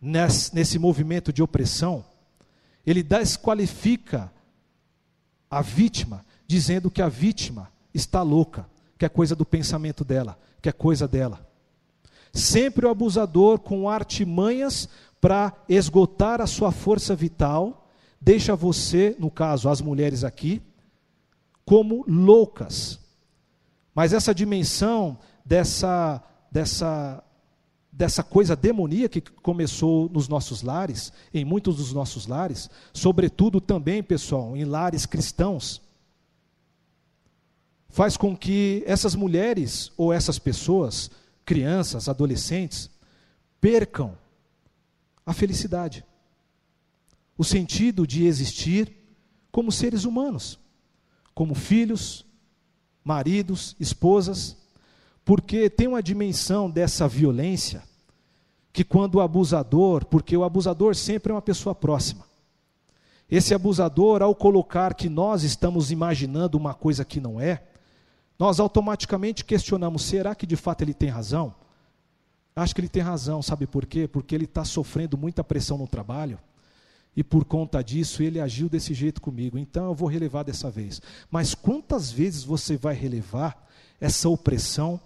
nesse, 0.00 0.78
movimento 0.78 1.32
de 1.32 1.42
opressão, 1.42 2.04
ele 2.86 3.02
desqualifica 3.02 4.32
a 5.50 5.60
vítima, 5.60 6.24
dizendo 6.46 6.92
que 6.92 7.02
a 7.02 7.08
vítima 7.08 7.72
está 7.92 8.22
louca, 8.22 8.68
que 8.96 9.04
é 9.04 9.08
coisa 9.08 9.34
do 9.34 9.44
pensamento 9.44 10.04
dela, 10.04 10.38
que 10.62 10.68
é 10.68 10.72
coisa 10.72 11.08
dela. 11.08 11.44
Sempre 12.32 12.86
o 12.86 12.90
abusador, 12.90 13.58
com 13.58 13.88
artimanhas 13.88 14.88
para 15.20 15.52
esgotar 15.68 16.40
a 16.40 16.46
sua 16.46 16.70
força 16.70 17.16
vital, 17.16 17.88
deixa 18.20 18.54
você, 18.54 19.16
no 19.18 19.28
caso, 19.28 19.68
as 19.68 19.80
mulheres 19.80 20.22
aqui, 20.22 20.62
como 21.64 22.04
loucas. 22.06 23.00
Mas 23.92 24.12
essa 24.12 24.32
dimensão 24.32 25.18
dessa 25.44 26.22
dessa, 26.52 27.24
dessa 27.90 28.22
coisa 28.22 28.54
demoníaca 28.54 29.20
que 29.20 29.32
começou 29.32 30.08
nos 30.10 30.28
nossos 30.28 30.62
lares, 30.62 31.10
em 31.32 31.44
muitos 31.44 31.76
dos 31.76 31.92
nossos 31.94 32.26
lares, 32.26 32.68
sobretudo 32.92 33.58
também, 33.58 34.02
pessoal, 34.02 34.54
em 34.54 34.64
lares 34.64 35.06
cristãos, 35.06 35.80
faz 37.88 38.16
com 38.18 38.36
que 38.36 38.84
essas 38.86 39.14
mulheres 39.14 39.90
ou 39.96 40.12
essas 40.12 40.38
pessoas, 40.38 41.10
crianças, 41.44 42.08
adolescentes, 42.08 42.90
percam 43.58 44.16
a 45.24 45.32
felicidade, 45.32 46.04
o 47.38 47.44
sentido 47.44 48.06
de 48.06 48.26
existir 48.26 48.92
como 49.50 49.72
seres 49.72 50.04
humanos, 50.04 50.58
como 51.34 51.54
filhos, 51.54 52.26
maridos, 53.02 53.74
esposas, 53.80 54.61
porque 55.24 55.70
tem 55.70 55.86
uma 55.86 56.02
dimensão 56.02 56.70
dessa 56.70 57.06
violência 57.06 57.82
que 58.72 58.82
quando 58.82 59.16
o 59.16 59.20
abusador, 59.20 60.04
porque 60.06 60.36
o 60.36 60.44
abusador 60.44 60.94
sempre 60.94 61.30
é 61.30 61.34
uma 61.34 61.42
pessoa 61.42 61.74
próxima. 61.74 62.24
Esse 63.30 63.54
abusador, 63.54 64.22
ao 64.22 64.34
colocar 64.34 64.94
que 64.94 65.08
nós 65.08 65.42
estamos 65.42 65.90
imaginando 65.90 66.58
uma 66.58 66.74
coisa 66.74 67.04
que 67.04 67.20
não 67.20 67.40
é, 67.40 67.62
nós 68.38 68.58
automaticamente 68.60 69.44
questionamos: 69.44 70.02
será 70.02 70.34
que 70.34 70.46
de 70.46 70.56
fato 70.56 70.82
ele 70.82 70.94
tem 70.94 71.08
razão? 71.08 71.54
Acho 72.54 72.74
que 72.74 72.80
ele 72.80 72.88
tem 72.88 73.02
razão, 73.02 73.40
sabe 73.40 73.66
por 73.66 73.86
quê? 73.86 74.06
Porque 74.06 74.34
ele 74.34 74.44
está 74.44 74.64
sofrendo 74.64 75.16
muita 75.16 75.42
pressão 75.42 75.78
no 75.78 75.86
trabalho 75.86 76.38
e 77.16 77.22
por 77.22 77.44
conta 77.44 77.82
disso 77.82 78.22
ele 78.22 78.40
agiu 78.40 78.68
desse 78.68 78.92
jeito 78.92 79.20
comigo. 79.20 79.58
Então 79.58 79.86
eu 79.86 79.94
vou 79.94 80.08
relevar 80.08 80.42
dessa 80.42 80.70
vez. 80.70 81.00
Mas 81.30 81.54
quantas 81.54 82.10
vezes 82.10 82.44
você 82.44 82.76
vai 82.76 82.94
relevar 82.94 83.66
essa 84.00 84.28
opressão 84.28 85.00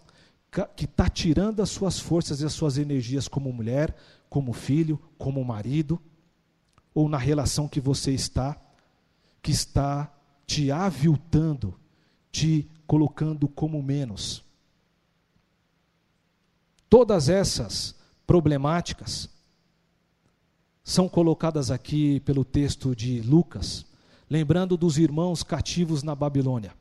que 0.74 0.84
está 0.84 1.09
tirando 1.09 1.61
as 1.61 1.70
suas 1.70 1.99
forças 1.99 2.40
e 2.40 2.47
as 2.47 2.53
suas 2.53 2.78
energias 2.78 3.28
como 3.28 3.53
mulher, 3.53 3.94
como 4.28 4.53
filho, 4.53 4.99
como 5.18 5.44
marido, 5.44 6.01
ou 6.94 7.09
na 7.09 7.18
relação 7.18 7.68
que 7.68 7.80
você 7.80 8.12
está, 8.12 8.59
que 9.42 9.51
está 9.51 10.12
te 10.47 10.70
aviltando, 10.70 11.78
te 12.32 12.68
colocando 12.86 13.49
como 13.49 13.82
menos? 13.82 14.44
Todas 16.88 17.28
essas 17.28 17.94
problemáticas 18.26 19.28
são 20.82 21.09
colocadas 21.09 21.70
aqui 21.70 22.20
pelo 22.20 22.44
texto 22.44 22.94
de 22.94 23.20
Lucas, 23.20 23.84
lembrando 24.30 24.76
dos 24.76 24.99
irmãos 24.99 25.42
cativos 25.42 26.03
na 26.03 26.14
Babilônia, 26.14 26.72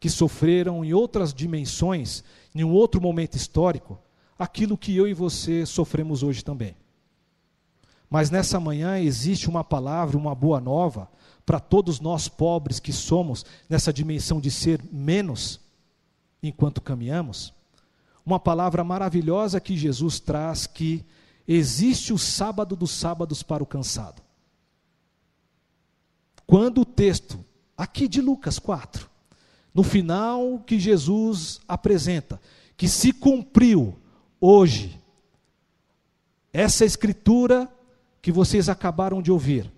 que 0.00 0.08
sofreram 0.08 0.82
em 0.82 0.94
outras 0.94 1.34
dimensões, 1.34 2.24
em 2.54 2.64
um 2.64 2.72
outro 2.72 3.00
momento 3.00 3.36
histórico, 3.36 3.98
aquilo 4.38 4.78
que 4.78 4.96
eu 4.96 5.06
e 5.06 5.12
você 5.12 5.66
sofremos 5.66 6.22
hoje 6.22 6.42
também. 6.42 6.74
Mas 8.08 8.30
nessa 8.30 8.58
manhã 8.58 8.98
existe 8.98 9.48
uma 9.48 9.62
palavra, 9.62 10.16
uma 10.16 10.34
boa 10.34 10.58
nova, 10.58 11.08
para 11.44 11.60
todos 11.60 12.00
nós 12.00 12.28
pobres 12.28 12.80
que 12.80 12.92
somos 12.92 13.44
nessa 13.68 13.92
dimensão 13.92 14.40
de 14.40 14.50
ser 14.50 14.82
menos 14.90 15.60
enquanto 16.42 16.80
caminhamos. 16.80 17.52
Uma 18.24 18.40
palavra 18.40 18.82
maravilhosa 18.82 19.60
que 19.60 19.76
Jesus 19.76 20.18
traz 20.18 20.66
que 20.66 21.04
existe 21.46 22.12
o 22.12 22.18
sábado 22.18 22.74
dos 22.74 22.90
sábados 22.90 23.42
para 23.42 23.62
o 23.62 23.66
cansado. 23.66 24.22
Quando 26.46 26.80
o 26.80 26.84
texto, 26.86 27.44
aqui 27.76 28.08
de 28.08 28.20
Lucas 28.20 28.58
4, 28.58 29.09
no 29.74 29.82
final 29.82 30.62
que 30.66 30.78
Jesus 30.78 31.60
apresenta, 31.66 32.40
que 32.76 32.88
se 32.88 33.12
cumpriu 33.12 33.96
hoje, 34.40 34.98
essa 36.52 36.84
escritura 36.84 37.68
que 38.20 38.32
vocês 38.32 38.68
acabaram 38.68 39.22
de 39.22 39.30
ouvir, 39.30 39.70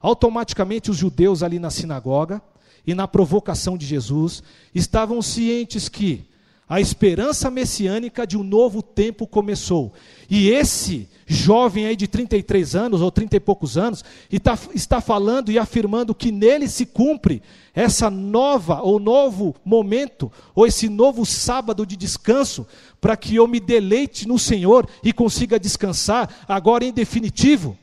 automaticamente 0.00 0.90
os 0.90 0.96
judeus 0.96 1.42
ali 1.42 1.58
na 1.58 1.70
sinagoga 1.70 2.42
e 2.86 2.94
na 2.94 3.08
provocação 3.08 3.76
de 3.78 3.86
Jesus 3.86 4.42
estavam 4.74 5.22
cientes 5.22 5.88
que 5.88 6.26
a 6.68 6.80
esperança 6.80 7.50
messiânica 7.50 8.26
de 8.26 8.38
um 8.38 8.42
novo 8.42 8.82
tempo 8.82 9.26
começou. 9.26 9.92
E 10.30 10.48
esse 10.48 11.08
jovem 11.26 11.86
aí 11.86 11.94
de 11.94 12.08
33 12.08 12.74
anos, 12.74 13.02
ou 13.02 13.10
30 13.10 13.36
e 13.36 13.40
poucos 13.40 13.76
anos, 13.76 14.02
está, 14.30 14.58
está 14.74 15.00
falando 15.00 15.50
e 15.50 15.58
afirmando 15.58 16.14
que 16.14 16.32
nele 16.32 16.66
se 16.66 16.86
cumpre 16.86 17.42
essa 17.74 18.08
nova, 18.08 18.80
ou 18.80 18.98
novo 18.98 19.54
momento, 19.64 20.32
ou 20.54 20.66
esse 20.66 20.88
novo 20.88 21.26
sábado 21.26 21.84
de 21.84 21.96
descanso, 21.96 22.66
para 22.98 23.16
que 23.16 23.36
eu 23.36 23.46
me 23.46 23.60
deleite 23.60 24.26
no 24.26 24.38
Senhor 24.38 24.88
e 25.02 25.12
consiga 25.12 25.58
descansar, 25.58 26.44
agora 26.48 26.84
em 26.84 26.92
definitivo. 26.92 27.76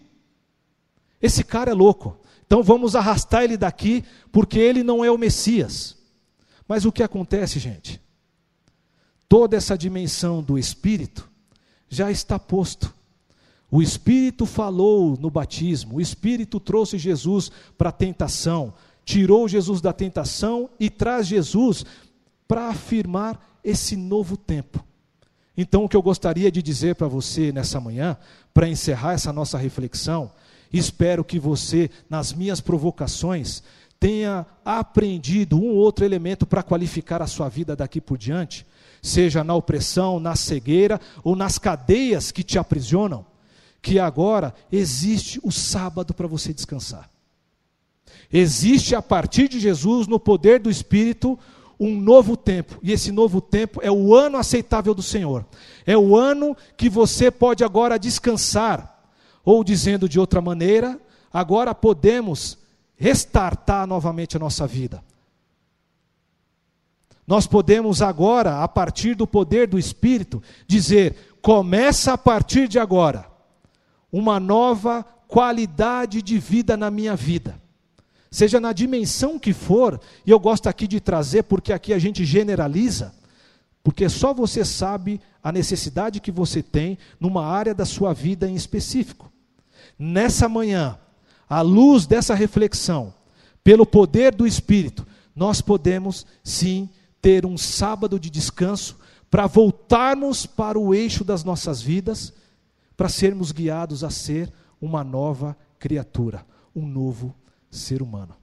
Esse 1.21 1.43
cara 1.43 1.71
é 1.71 1.73
louco. 1.73 2.17
Então 2.47 2.63
vamos 2.63 2.95
arrastar 2.95 3.43
ele 3.43 3.57
daqui, 3.57 4.03
porque 4.31 4.57
ele 4.57 4.83
não 4.83 5.05
é 5.05 5.11
o 5.11 5.17
Messias. 5.17 5.95
Mas 6.67 6.83
o 6.83 6.91
que 6.91 7.03
acontece, 7.03 7.59
gente? 7.59 8.01
Toda 9.31 9.55
essa 9.55 9.77
dimensão 9.77 10.43
do 10.43 10.59
Espírito 10.59 11.31
já 11.87 12.11
está 12.11 12.37
posto. 12.37 12.93
O 13.71 13.81
Espírito 13.81 14.45
falou 14.45 15.15
no 15.17 15.29
batismo, 15.29 15.95
o 15.95 16.01
Espírito 16.01 16.59
trouxe 16.59 16.97
Jesus 16.97 17.49
para 17.77 17.87
a 17.87 17.93
tentação, 17.93 18.73
tirou 19.05 19.47
Jesus 19.47 19.79
da 19.79 19.93
tentação 19.93 20.69
e 20.77 20.89
traz 20.89 21.27
Jesus 21.27 21.85
para 22.45 22.67
afirmar 22.67 23.41
esse 23.63 23.95
novo 23.95 24.35
tempo. 24.35 24.83
Então, 25.55 25.85
o 25.85 25.87
que 25.87 25.95
eu 25.95 26.01
gostaria 26.01 26.51
de 26.51 26.61
dizer 26.61 26.95
para 26.95 27.07
você 27.07 27.53
nessa 27.53 27.79
manhã, 27.79 28.17
para 28.53 28.67
encerrar 28.67 29.13
essa 29.13 29.31
nossa 29.31 29.57
reflexão, 29.57 30.29
espero 30.73 31.23
que 31.23 31.39
você, 31.39 31.89
nas 32.09 32.33
minhas 32.33 32.59
provocações, 32.59 33.63
tenha 33.97 34.45
aprendido 34.65 35.55
um 35.55 35.69
ou 35.69 35.75
outro 35.75 36.03
elemento 36.03 36.45
para 36.45 36.61
qualificar 36.61 37.21
a 37.21 37.27
sua 37.27 37.47
vida 37.47 37.77
daqui 37.77 38.01
por 38.01 38.17
diante 38.17 38.65
seja 39.01 39.43
na 39.43 39.55
opressão, 39.55 40.19
na 40.19 40.35
cegueira 40.35 40.99
ou 41.23 41.35
nas 41.35 41.57
cadeias 41.57 42.31
que 42.31 42.43
te 42.43 42.59
aprisionam, 42.59 43.25
que 43.81 43.99
agora 43.99 44.53
existe 44.71 45.39
o 45.43 45.51
sábado 45.51 46.13
para 46.13 46.27
você 46.27 46.53
descansar. 46.53 47.09
Existe 48.31 48.95
a 48.95 49.01
partir 49.01 49.47
de 49.47 49.59
Jesus, 49.59 50.07
no 50.07 50.19
poder 50.19 50.59
do 50.59 50.69
Espírito, 50.69 51.37
um 51.79 51.99
novo 51.99 52.37
tempo, 52.37 52.77
e 52.83 52.91
esse 52.91 53.11
novo 53.11 53.41
tempo 53.41 53.81
é 53.81 53.91
o 53.91 54.13
ano 54.13 54.37
aceitável 54.37 54.93
do 54.93 55.01
Senhor. 55.01 55.43
É 55.85 55.97
o 55.97 56.15
ano 56.15 56.55
que 56.77 56.87
você 56.87 57.31
pode 57.31 57.63
agora 57.63 57.97
descansar, 57.97 59.03
ou 59.43 59.63
dizendo 59.63 60.07
de 60.07 60.19
outra 60.19 60.39
maneira, 60.39 60.99
agora 61.33 61.73
podemos 61.73 62.59
restartar 62.95 63.87
novamente 63.87 64.37
a 64.37 64.39
nossa 64.39 64.67
vida. 64.67 65.03
Nós 67.31 67.47
podemos 67.47 68.01
agora, 68.01 68.61
a 68.61 68.67
partir 68.67 69.15
do 69.15 69.25
poder 69.25 69.65
do 69.65 69.79
Espírito, 69.79 70.43
dizer: 70.67 71.37
começa 71.41 72.11
a 72.11 72.17
partir 72.17 72.67
de 72.67 72.77
agora 72.77 73.25
uma 74.11 74.37
nova 74.37 75.01
qualidade 75.29 76.21
de 76.21 76.37
vida 76.37 76.75
na 76.75 76.91
minha 76.91 77.15
vida. 77.15 77.57
Seja 78.29 78.59
na 78.59 78.73
dimensão 78.73 79.39
que 79.39 79.53
for, 79.53 79.97
e 80.25 80.29
eu 80.29 80.37
gosto 80.41 80.67
aqui 80.67 80.85
de 80.85 80.99
trazer, 80.99 81.43
porque 81.43 81.71
aqui 81.71 81.93
a 81.93 81.99
gente 81.99 82.25
generaliza, 82.25 83.15
porque 83.81 84.09
só 84.09 84.33
você 84.33 84.65
sabe 84.65 85.21
a 85.41 85.53
necessidade 85.53 86.19
que 86.19 86.33
você 86.33 86.61
tem 86.61 86.97
numa 87.17 87.45
área 87.45 87.73
da 87.73 87.85
sua 87.85 88.11
vida 88.11 88.45
em 88.45 88.55
específico. 88.55 89.31
Nessa 89.97 90.49
manhã, 90.49 90.99
à 91.49 91.61
luz 91.61 92.05
dessa 92.05 92.35
reflexão, 92.35 93.13
pelo 93.63 93.85
poder 93.85 94.35
do 94.35 94.45
Espírito, 94.45 95.07
nós 95.33 95.61
podemos 95.61 96.25
sim 96.43 96.89
ter 97.21 97.45
um 97.45 97.57
sábado 97.57 98.19
de 98.19 98.29
descanso 98.29 98.97
para 99.29 99.47
voltarmos 99.47 100.45
para 100.45 100.77
o 100.77 100.93
eixo 100.93 101.23
das 101.23 101.43
nossas 101.43 101.81
vidas, 101.81 102.33
para 102.97 103.07
sermos 103.07 103.51
guiados 103.51 104.03
a 104.03 104.09
ser 104.09 104.51
uma 104.81 105.03
nova 105.03 105.55
criatura, 105.79 106.45
um 106.75 106.85
novo 106.85 107.33
ser 107.69 108.01
humano. 108.01 108.35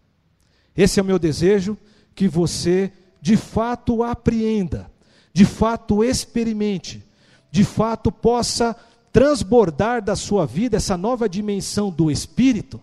Esse 0.76 1.00
é 1.00 1.02
o 1.02 1.06
meu 1.06 1.18
desejo, 1.18 1.76
que 2.14 2.28
você 2.28 2.92
de 3.20 3.36
fato 3.36 4.02
apreenda, 4.02 4.90
de 5.32 5.44
fato 5.44 6.02
experimente, 6.02 7.04
de 7.50 7.64
fato 7.64 8.10
possa 8.10 8.74
transbordar 9.12 10.02
da 10.02 10.14
sua 10.14 10.46
vida 10.46 10.76
essa 10.76 10.96
nova 10.96 11.28
dimensão 11.28 11.90
do 11.90 12.10
Espírito, 12.10 12.80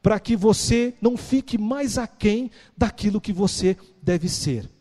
para 0.00 0.20
que 0.20 0.36
você 0.36 0.94
não 1.00 1.16
fique 1.16 1.58
mais 1.58 1.98
aquém 1.98 2.50
daquilo 2.76 3.20
que 3.20 3.32
você 3.32 3.76
deve 4.02 4.28
ser 4.28 4.73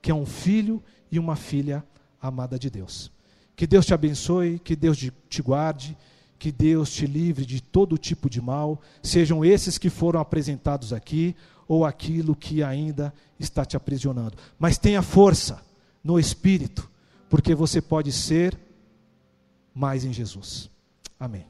que 0.00 0.10
é 0.10 0.14
um 0.14 0.26
filho 0.26 0.82
e 1.10 1.18
uma 1.18 1.36
filha 1.36 1.84
amada 2.20 2.58
de 2.58 2.70
Deus. 2.70 3.10
Que 3.56 3.66
Deus 3.66 3.84
te 3.84 3.94
abençoe, 3.94 4.58
que 4.58 4.74
Deus 4.74 4.98
te 5.28 5.42
guarde, 5.42 5.96
que 6.38 6.50
Deus 6.50 6.90
te 6.90 7.06
livre 7.06 7.44
de 7.44 7.60
todo 7.60 7.98
tipo 7.98 8.30
de 8.30 8.40
mal, 8.40 8.80
sejam 9.02 9.44
esses 9.44 9.76
que 9.76 9.90
foram 9.90 10.18
apresentados 10.20 10.92
aqui 10.92 11.36
ou 11.68 11.84
aquilo 11.84 12.34
que 12.34 12.62
ainda 12.62 13.12
está 13.38 13.64
te 13.64 13.76
aprisionando. 13.76 14.36
Mas 14.58 14.78
tenha 14.78 15.02
força 15.02 15.62
no 16.02 16.18
espírito, 16.18 16.90
porque 17.28 17.54
você 17.54 17.80
pode 17.80 18.10
ser 18.10 18.58
mais 19.74 20.04
em 20.04 20.12
Jesus. 20.12 20.70
Amém. 21.18 21.49